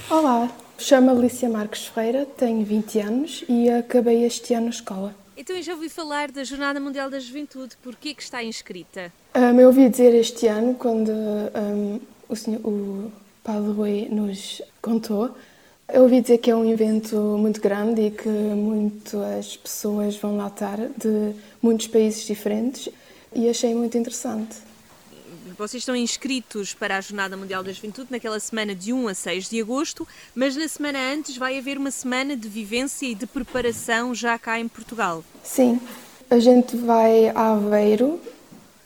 Olá, 0.10 0.50
chamo 0.78 1.12
Alicia 1.12 1.50
Marques 1.50 1.88
Ferreira, 1.88 2.26
tenho 2.26 2.64
20 2.64 3.00
aanos 3.02 3.44
e 3.50 3.70
acabei 3.70 4.24
este 4.26 4.54
ano 4.54 4.68
a 4.68 4.70
escola. 4.70 5.16
Então 5.38 5.56
eu 5.56 5.62
já 5.62 5.74
ouvi 5.74 5.90
falar 5.90 6.32
da 6.32 6.44
Jornada 6.44 6.80
Mundial 6.80 7.10
da 7.10 7.20
Juventude, 7.20 7.76
por 7.84 7.96
que 7.96 8.14
que 8.14 8.24
está 8.24 8.44
inscrita? 8.44 9.12
Um, 9.36 9.60
eu 9.60 9.68
ouvi 9.68 9.90
dizer 9.90 10.14
este 10.14 10.48
ano, 10.48 10.76
quando 10.76 11.12
um, 11.12 12.00
o, 12.30 12.36
senhor, 12.36 12.62
o 12.66 13.12
Padre 13.44 13.72
Rui 13.72 14.08
nos 14.10 14.62
contou, 14.82 15.36
eu 15.92 16.04
ouvi 16.04 16.22
dizer 16.22 16.38
que 16.38 16.50
é 16.50 16.56
um 16.56 16.70
evento 16.72 17.18
muito 17.38 17.60
grande 17.60 18.02
e 18.02 18.12
que 18.12 18.30
muitas 18.30 19.58
pessoas 19.58 20.16
vão 20.16 20.38
lá 20.38 20.48
estar 20.48 20.78
de 20.78 21.36
muitos 21.62 21.88
países 21.88 22.26
diferentes 22.26 22.90
e 23.36 23.50
achei 23.50 23.76
muito 23.76 23.98
interessante. 23.98 24.56
Vocês 25.58 25.82
estão 25.82 25.96
inscritos 25.96 26.74
para 26.74 26.98
a 26.98 27.02
Jornada 27.02 27.38
Mundial 27.38 27.64
da 27.64 27.72
Juventude 27.72 28.08
naquela 28.10 28.40
semana 28.40 28.74
de 28.76 28.92
1 28.92 29.08
a 29.08 29.14
6 29.14 29.50
de 29.50 29.62
agosto, 29.62 30.08
mas 30.34 30.56
na 30.56 30.68
semana 30.68 31.00
antes 31.14 31.38
vai 31.38 31.58
haver 31.58 31.78
uma 31.78 31.92
semana 31.92 32.36
de 32.36 32.48
vivência 32.50 33.06
e 33.06 33.16
de 33.16 33.26
preparação 33.26 34.14
já 34.14 34.38
cá 34.38 34.60
em 34.60 34.68
Portugal. 34.68 35.24
Sim, 35.44 35.80
a 36.30 36.40
gente 36.40 36.76
vai 36.76 37.30
a 37.30 37.54
Aveiro 37.54 38.20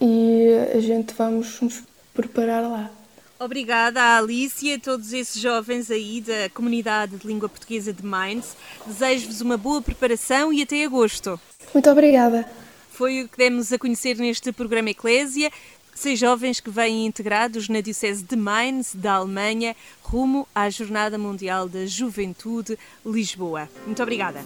e 0.00 0.48
a 0.72 0.80
gente 0.80 1.12
vamos 1.14 1.60
nos 1.60 1.82
preparar 2.14 2.62
lá. 2.62 2.90
Obrigada 3.38 4.02
à 4.02 4.18
Alice 4.18 4.64
e 4.66 4.74
a 4.74 4.78
todos 4.78 5.12
esses 5.12 5.40
jovens 5.40 5.90
aí 5.90 6.20
da 6.20 6.50
comunidade 6.50 7.16
de 7.16 7.26
língua 7.26 7.48
portuguesa 7.48 7.92
de 7.92 8.04
Mainz. 8.04 8.54
Desejo-vos 8.86 9.40
uma 9.40 9.56
boa 9.56 9.80
preparação 9.80 10.52
e 10.52 10.62
até 10.62 10.84
agosto. 10.84 11.40
Muito 11.72 11.90
obrigada. 11.90 12.46
Foi 12.90 13.22
o 13.22 13.28
que 13.28 13.38
demos 13.38 13.72
a 13.72 13.78
conhecer 13.78 14.16
neste 14.16 14.52
programa 14.52 14.90
Eclésia. 14.90 15.50
Seis 15.94 16.18
jovens 16.18 16.60
que 16.60 16.70
vêm 16.70 17.06
integrados 17.06 17.68
na 17.68 17.80
Diocese 17.80 18.22
de 18.22 18.36
Mainz, 18.36 18.94
da 18.94 19.14
Alemanha, 19.14 19.76
rumo 20.02 20.46
à 20.54 20.68
Jornada 20.70 21.18
Mundial 21.18 21.68
da 21.68 21.86
Juventude 21.86 22.78
Lisboa. 23.04 23.68
Muito 23.86 24.02
obrigada. 24.02 24.40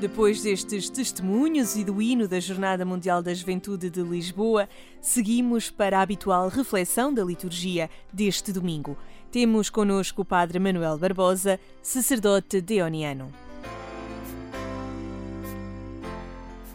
Depois 0.00 0.42
destes 0.42 0.88
testemunhos 0.88 1.74
e 1.74 1.82
do 1.82 2.00
hino 2.00 2.28
da 2.28 2.38
Jornada 2.38 2.84
Mundial 2.84 3.20
da 3.20 3.34
Juventude 3.34 3.90
de 3.90 4.00
Lisboa, 4.00 4.68
seguimos 5.00 5.70
para 5.70 5.98
a 5.98 6.02
habitual 6.02 6.48
reflexão 6.48 7.12
da 7.12 7.24
liturgia 7.24 7.90
deste 8.12 8.52
domingo. 8.52 8.96
Temos 9.32 9.68
connosco 9.68 10.22
o 10.22 10.24
Padre 10.24 10.60
Manuel 10.60 10.98
Barbosa, 10.98 11.58
sacerdote 11.82 12.60
deoniano. 12.60 13.47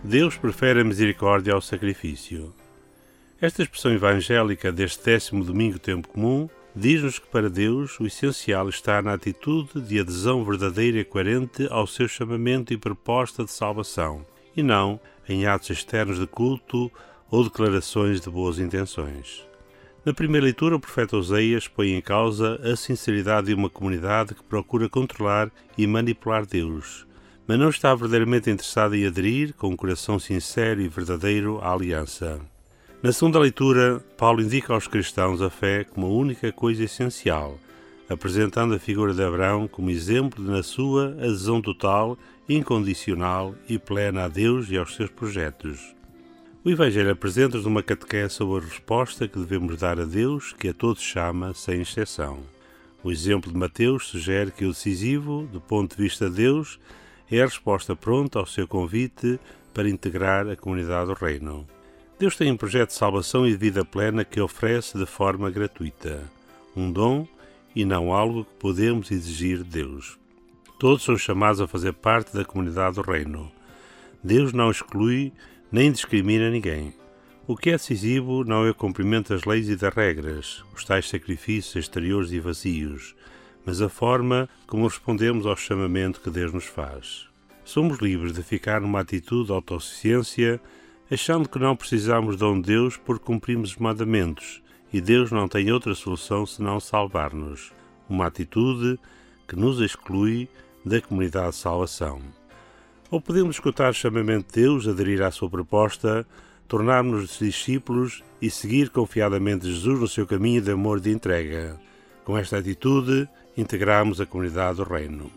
Deus 0.04 0.36
prefere 0.36 0.82
a 0.82 0.84
misericórdia 0.84 1.54
ao 1.54 1.62
sacrifício. 1.62 2.54
Esta 3.39 3.63
expressão 3.63 3.94
evangélica 3.94 4.70
deste 4.70 5.02
décimo 5.06 5.46
domingo 5.46 5.80
tempo 5.80 6.10
comum 6.10 6.50
diz-nos 6.76 7.20
que 7.20 7.28
para 7.28 7.50
Deus 7.50 7.98
o 8.02 8.06
essencial 8.06 8.68
está 8.68 9.02
na 9.02 9.13
atitude 9.13 9.80
de 9.80 10.02
adesão 10.02 10.44
verdadeira 10.44 11.00
e 11.00 11.06
coerente 11.06 11.68
ao 11.72 11.88
seu 11.88 12.06
chamamento 12.06 12.74
e 12.74 12.78
proposta 12.78 13.46
de 13.46 13.52
salvação, 13.52 14.26
e 14.58 14.62
não 14.62 15.00
em 15.28 15.46
atos 15.46 15.70
externos 15.70 16.20
de 16.20 16.28
culto 16.28 16.92
ou 17.32 17.46
declarações 17.46 18.20
de 18.20 18.30
boas 18.30 18.60
intenções. 18.60 19.48
Na 20.04 20.13
primeira 20.13 20.44
leitura, 20.44 20.76
o 20.76 20.82
profeta 20.82 21.16
Oseias 21.16 21.70
põe 21.70 21.94
em 21.94 22.02
causa 22.02 22.60
a 22.62 22.76
sinceridade 22.76 23.48
de 23.48 23.54
uma 23.54 23.70
comunidade 23.70 24.36
que 24.36 24.44
procura 24.44 24.89
controlar 24.89 25.50
e 25.78 25.88
manipular 25.88 26.46
Deus, 26.46 27.08
mas 27.47 27.60
não 27.60 27.69
está 27.69 27.93
verdadeiramente 27.93 28.49
interessada 28.49 28.97
em 28.97 29.06
aderir 29.06 29.53
com 29.53 29.69
um 29.69 29.75
coração 29.75 30.17
sincero 30.17 30.82
e 30.82 30.88
verdadeiro 30.88 31.60
à 31.62 31.73
aliança. 31.73 32.39
Na 33.01 33.12
segunda 33.12 33.39
leitura, 33.39 33.99
Paulo 34.17 34.41
indica 34.41 34.73
aos 34.73 34.88
cristãos 34.88 35.41
a 35.41 35.49
fé 35.49 35.84
como 35.84 36.08
a 36.08 36.10
única 36.10 36.51
coisa 36.53 36.84
essencial, 36.84 37.60
apresentando 38.10 38.73
a 38.73 38.79
figura 38.79 39.13
de 39.13 39.21
Abraão 39.21 39.67
como 39.67 39.89
exemplo 39.89 40.43
de, 40.43 40.49
na 40.49 40.63
sua 40.63 41.10
adesão 41.19 41.62
total, 41.62 42.17
incondicional 42.47 43.56
e 43.67 43.77
plena 43.77 44.23
a 44.23 44.27
Deus 44.27 44.69
e 44.69 44.77
aos 44.77 44.95
seus 44.95 45.10
projetos. 45.10 45.93
O 46.63 46.69
Evangelho 46.69 47.12
apresenta-nos 47.12 47.65
uma 47.65 47.84
catequese 47.84 48.36
sobre 48.36 48.63
a 48.63 48.69
resposta 48.69 49.27
que 49.27 49.38
devemos 49.38 49.77
dar 49.77 49.99
a 49.99 50.06
Deus, 50.06 50.53
que 50.58 50.69
a 50.69 50.73
todos 50.73 51.01
chama, 51.01 51.53
sem 51.53 51.82
exceção. 51.82 52.39
O 53.03 53.12
exemplo 53.12 53.51
de 53.51 53.58
Mateus 53.58 54.08
sugere 54.08 54.49
que 54.49 54.63
o 54.63 54.69
decisivo, 54.69 55.45
do 55.51 55.60
ponto 55.60 55.97
de 55.97 56.01
vista 56.01 56.29
de 56.29 56.38
Deus, 56.38 56.79
é 57.38 57.41
a 57.41 57.46
resposta 57.46 57.96
pronta 57.96 58.39
ao 58.39 58.46
seu 58.46 58.67
convite 58.67 59.39
para 59.74 59.89
integrar 59.89 60.48
a 60.48 60.56
comunidade 60.56 61.08
do 61.08 61.13
Reino. 61.13 61.67
Deus 62.19 62.36
tem 62.36 62.52
um 62.52 62.58
projeto 62.58 62.89
de 62.89 62.96
salvação 62.96 63.46
e 63.48 63.52
de 63.52 63.58
vida 63.58 63.84
plena 63.84 64.24
que 64.24 64.39
oferece 64.39 64.98
de 64.98 65.06
forma 65.06 65.50
gratuita, 65.50 66.24
um 66.76 66.91
dom 66.91 67.28
e 67.76 67.84
não 67.84 68.13
algo 68.13 68.46
que 68.46 68.54
podemos 68.60 69.10
exigir 69.12 69.58
de 69.58 69.63
Deus. 69.63 70.19
Todos 70.80 71.04
são 71.04 71.17
chamados 71.17 71.60
a 71.60 71.67
fazer 71.67 71.93
parte 71.93 72.36
da 72.36 72.46
comunidade 72.46 72.96
do 72.96 73.02
Reino. 73.02 73.52
Deus 74.24 74.54
não 74.54 74.69
exclui 74.69 75.34
nem 75.72 75.91
discrimina 75.91 76.50
ninguém. 76.50 76.93
O 77.48 77.58
que 77.58 77.72
é 77.72 77.74
decisivo 77.74 78.43
não 78.43 78.65
é 78.65 78.69
o 78.69 78.76
cumprimento 78.76 79.34
das 79.34 79.43
leis 79.43 79.67
e 79.67 79.76
das 79.76 79.93
regras, 79.93 80.63
os 80.74 80.86
tais 80.86 81.10
sacrifícios 81.10 81.76
exteriores 81.76 82.32
e 82.32 82.39
vazios, 82.39 83.15
mas 83.65 83.82
a 83.82 83.89
forma 83.89 84.49
como 84.67 84.88
respondemos 84.88 85.45
ao 85.45 85.56
chamamento 85.56 86.21
que 86.21 86.30
Deus 86.30 86.52
nos 86.52 86.65
faz. 86.65 87.28
Somos 87.63 87.99
livres 87.99 88.34
de 88.34 88.43
ficar 88.43 88.82
numa 88.82 88.99
atitude 88.99 89.47
de 89.47 89.54
autossuficiência 89.54 90.60
achando 91.10 91.47
que 91.47 91.60
não 91.60 91.76
precisamos 91.76 92.38
de 92.38 92.43
um 92.43 92.60
Deus 92.60 92.97
porque 92.97 93.26
cumprimos 93.26 93.71
os 93.71 93.78
mandamentos 93.78 94.62
e 94.91 95.02
Deus 95.02 95.32
não 95.32 95.47
tem 95.47 95.71
outra 95.71 95.95
solução 95.95 96.45
senão 96.45 96.80
salvar-nos. 96.80 97.71
Uma 98.08 98.28
atitude 98.28 98.99
que 99.47 99.56
nos 99.56 99.80
exclui 99.80 100.47
da 100.86 101.02
comunidade 101.02 101.52
de 101.52 101.56
salvação. 101.56 102.21
Ou 103.10 103.19
podemos 103.19 103.56
escutar 103.56 103.91
o 103.91 103.93
chamamento 103.93 104.54
de 104.54 104.62
Deus, 104.62 104.88
aderir 104.88 105.21
à 105.21 105.32
sua 105.32 105.49
proposta, 105.49 106.28
tornarmos-nos 106.67 107.39
discípulos 107.39 108.23
e 108.41 108.49
seguir 108.49 108.89
confiadamente 108.89 109.65
Jesus 109.65 109.99
no 109.99 110.08
seu 110.08 110.28
caminho 110.28 110.62
de 110.62 110.71
amor 110.71 110.97
e 110.97 111.02
de 111.02 111.12
entrega. 111.12 111.80
Com 112.23 112.38
esta 112.38 112.58
atitude, 112.58 113.28
integramos 113.56 114.20
a 114.20 114.26
comunidade 114.26 114.78
do 114.78 114.84
Reino. 114.84 115.32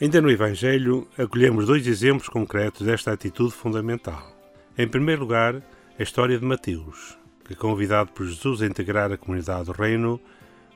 Ainda 0.00 0.20
no 0.20 0.30
Evangelho, 0.30 1.06
acolhemos 1.16 1.66
dois 1.66 1.86
exemplos 1.86 2.28
concretos 2.28 2.86
desta 2.86 3.12
atitude 3.12 3.52
fundamental. 3.52 4.34
Em 4.76 4.88
primeiro 4.88 5.20
lugar, 5.20 5.62
a 5.98 6.02
história 6.02 6.38
de 6.38 6.44
Mateus, 6.44 7.16
que, 7.44 7.54
convidado 7.54 8.10
por 8.12 8.26
Jesus 8.26 8.60
a 8.60 8.66
integrar 8.66 9.12
a 9.12 9.16
comunidade 9.16 9.66
do 9.66 9.72
Reino, 9.72 10.20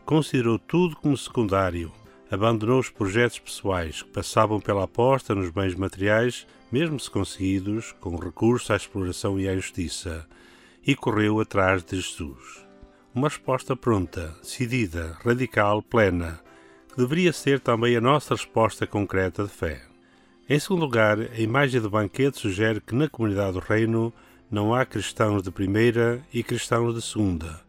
considerou 0.04 0.58
tudo 0.58 0.94
como 0.96 1.16
secundário, 1.16 1.92
abandonou 2.30 2.78
os 2.78 2.90
projetos 2.90 3.38
pessoais 3.38 4.02
que 4.02 4.10
passavam 4.10 4.60
pela 4.60 4.84
aposta 4.84 5.34
nos 5.34 5.50
bens 5.50 5.74
materiais, 5.74 6.46
mesmo 6.70 7.00
se 7.00 7.10
conseguidos, 7.10 7.92
com 8.00 8.16
recurso 8.16 8.72
à 8.72 8.76
exploração 8.76 9.40
e 9.40 9.48
à 9.48 9.56
justiça, 9.56 10.26
e 10.86 10.94
correu 10.94 11.40
atrás 11.40 11.82
de 11.82 11.96
Jesus. 11.96 12.64
Uma 13.14 13.28
resposta 13.28 13.74
pronta, 13.74 14.36
decidida, 14.40 15.18
radical, 15.24 15.82
plena, 15.82 16.40
que 16.88 16.96
deveria 16.96 17.32
ser 17.32 17.60
também 17.60 17.96
a 17.96 18.00
nossa 18.00 18.34
resposta 18.34 18.86
concreta 18.86 19.44
de 19.44 19.50
fé. 19.50 19.82
Em 20.48 20.58
segundo 20.58 20.80
lugar, 20.80 21.18
a 21.18 21.40
imagem 21.40 21.80
do 21.80 21.90
banquete 21.90 22.38
sugere 22.38 22.80
que 22.80 22.94
na 22.94 23.08
comunidade 23.08 23.52
do 23.52 23.58
reino 23.58 24.12
não 24.50 24.74
há 24.74 24.86
cristãos 24.86 25.42
de 25.42 25.50
primeira 25.50 26.22
e 26.32 26.42
cristãos 26.42 26.94
de 26.94 27.02
segunda, 27.02 27.60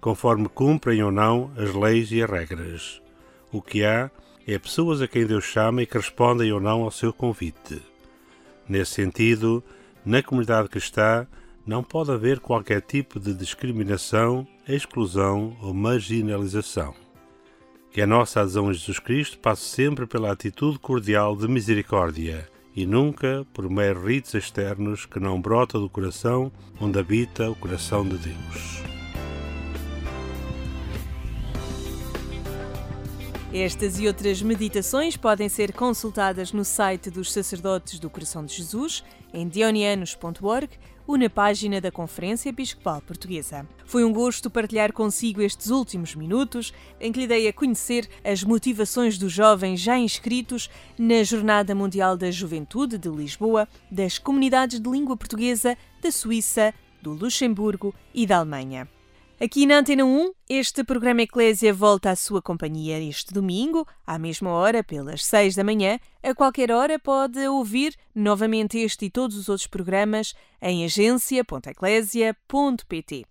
conforme 0.00 0.48
cumprem 0.48 1.02
ou 1.02 1.10
não 1.10 1.50
as 1.56 1.74
leis 1.74 2.12
e 2.12 2.22
as 2.22 2.30
regras. 2.30 3.02
O 3.50 3.60
que 3.60 3.84
há 3.84 4.10
é 4.46 4.58
pessoas 4.58 5.02
a 5.02 5.08
quem 5.08 5.26
Deus 5.26 5.44
chama 5.44 5.82
e 5.82 5.86
que 5.86 5.96
respondem 5.96 6.52
ou 6.52 6.60
não 6.60 6.82
ao 6.82 6.90
seu 6.90 7.12
convite. 7.12 7.82
Nesse 8.68 8.92
sentido, 8.92 9.62
na 10.04 10.22
comunidade 10.22 10.68
cristã 10.68 11.26
não 11.66 11.82
pode 11.82 12.10
haver 12.12 12.40
qualquer 12.40 12.80
tipo 12.80 13.18
de 13.18 13.34
discriminação, 13.34 14.46
exclusão 14.66 15.56
ou 15.60 15.74
marginalização. 15.74 16.94
Que 17.90 18.02
a 18.02 18.06
nossa 18.06 18.40
adesão 18.40 18.68
a 18.68 18.72
Jesus 18.72 18.98
Cristo 18.98 19.38
passe 19.38 19.62
sempre 19.62 20.06
pela 20.06 20.30
atitude 20.30 20.78
cordial 20.78 21.34
de 21.34 21.48
misericórdia 21.48 22.48
e 22.76 22.86
nunca 22.86 23.46
por 23.52 23.68
meros 23.68 24.04
ritos 24.04 24.34
externos 24.34 25.06
que 25.06 25.18
não 25.18 25.40
brotam 25.40 25.80
do 25.80 25.90
coração 25.90 26.52
onde 26.80 26.98
habita 26.98 27.50
o 27.50 27.56
coração 27.56 28.06
de 28.06 28.16
Deus. 28.18 28.82
Estas 33.52 33.98
e 33.98 34.06
outras 34.06 34.42
meditações 34.42 35.16
podem 35.16 35.48
ser 35.48 35.72
consultadas 35.72 36.52
no 36.52 36.66
site 36.66 37.08
dos 37.08 37.32
Sacerdotes 37.32 37.98
do 37.98 38.10
Coração 38.10 38.44
de 38.44 38.54
Jesus, 38.54 39.02
em 39.32 39.48
dionianos.org 39.48 40.68
ou 41.08 41.16
na 41.16 41.30
página 41.30 41.80
da 41.80 41.90
Conferência 41.90 42.50
Episcopal 42.50 43.00
Portuguesa. 43.00 43.66
Foi 43.86 44.04
um 44.04 44.12
gosto 44.12 44.50
partilhar 44.50 44.92
consigo 44.92 45.40
estes 45.40 45.70
últimos 45.70 46.14
minutos, 46.14 46.70
em 47.00 47.10
que 47.10 47.20
lhe 47.20 47.26
dei 47.26 47.48
a 47.48 47.52
conhecer 47.52 48.06
as 48.22 48.44
motivações 48.44 49.16
dos 49.16 49.32
jovens 49.32 49.80
já 49.80 49.98
inscritos 49.98 50.68
na 50.98 51.24
Jornada 51.24 51.74
Mundial 51.74 52.14
da 52.14 52.30
Juventude 52.30 52.98
de 52.98 53.08
Lisboa, 53.08 53.66
das 53.90 54.18
comunidades 54.18 54.78
de 54.78 54.90
língua 54.90 55.16
portuguesa 55.16 55.78
da 56.02 56.12
Suíça, 56.12 56.74
do 57.00 57.12
Luxemburgo 57.14 57.94
e 58.12 58.26
da 58.26 58.36
Alemanha. 58.36 58.86
Aqui 59.40 59.66
na 59.66 59.78
Antena 59.78 60.04
1, 60.04 60.32
este 60.48 60.82
programa 60.82 61.22
Eclésia 61.22 61.72
volta 61.72 62.10
à 62.10 62.16
sua 62.16 62.42
companhia 62.42 63.00
este 63.00 63.32
domingo, 63.32 63.86
à 64.04 64.18
mesma 64.18 64.50
hora, 64.50 64.82
pelas 64.82 65.24
6 65.24 65.54
da 65.54 65.62
manhã. 65.62 66.00
A 66.24 66.34
qualquer 66.34 66.72
hora 66.72 66.98
pode 66.98 67.38
ouvir 67.46 67.94
novamente 68.12 68.76
este 68.78 69.04
e 69.04 69.10
todos 69.10 69.36
os 69.36 69.48
outros 69.48 69.68
programas 69.68 70.34
em 70.60 70.84
agência.eclésia.pt. 70.84 73.26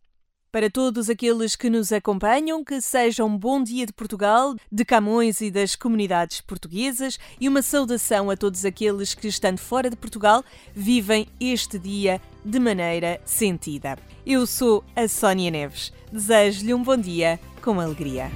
Para 0.49 0.69
todos 0.69 1.09
aqueles 1.09 1.57
que 1.57 1.69
nos 1.69 1.91
acompanham, 1.91 2.63
que 2.63 2.79
seja 2.79 3.25
um 3.25 3.37
bom 3.37 3.61
dia 3.61 3.85
de 3.85 3.91
Portugal, 3.91 4.55
de 4.71 4.85
Camões 4.85 5.41
e 5.41 5.51
das 5.51 5.75
comunidades 5.75 6.39
portuguesas 6.39 7.19
e 7.37 7.49
uma 7.49 7.61
saudação 7.61 8.29
a 8.29 8.37
todos 8.37 8.63
aqueles 8.63 9.13
que, 9.13 9.27
estando 9.27 9.59
fora 9.59 9.89
de 9.89 9.97
Portugal, 9.97 10.41
vivem 10.73 11.27
este 11.37 11.77
dia 11.77 12.21
de 12.47 12.59
maneira 12.59 13.19
sentida. 13.25 13.97
Eu 14.25 14.47
sou 14.47 14.81
a 14.95 15.05
Sónia 15.07 15.51
Neves. 15.51 15.91
Desejo-lhe 16.09 16.73
um 16.73 16.81
bom 16.81 16.95
dia 16.95 17.37
com 17.61 17.77
alegria. 17.77 18.31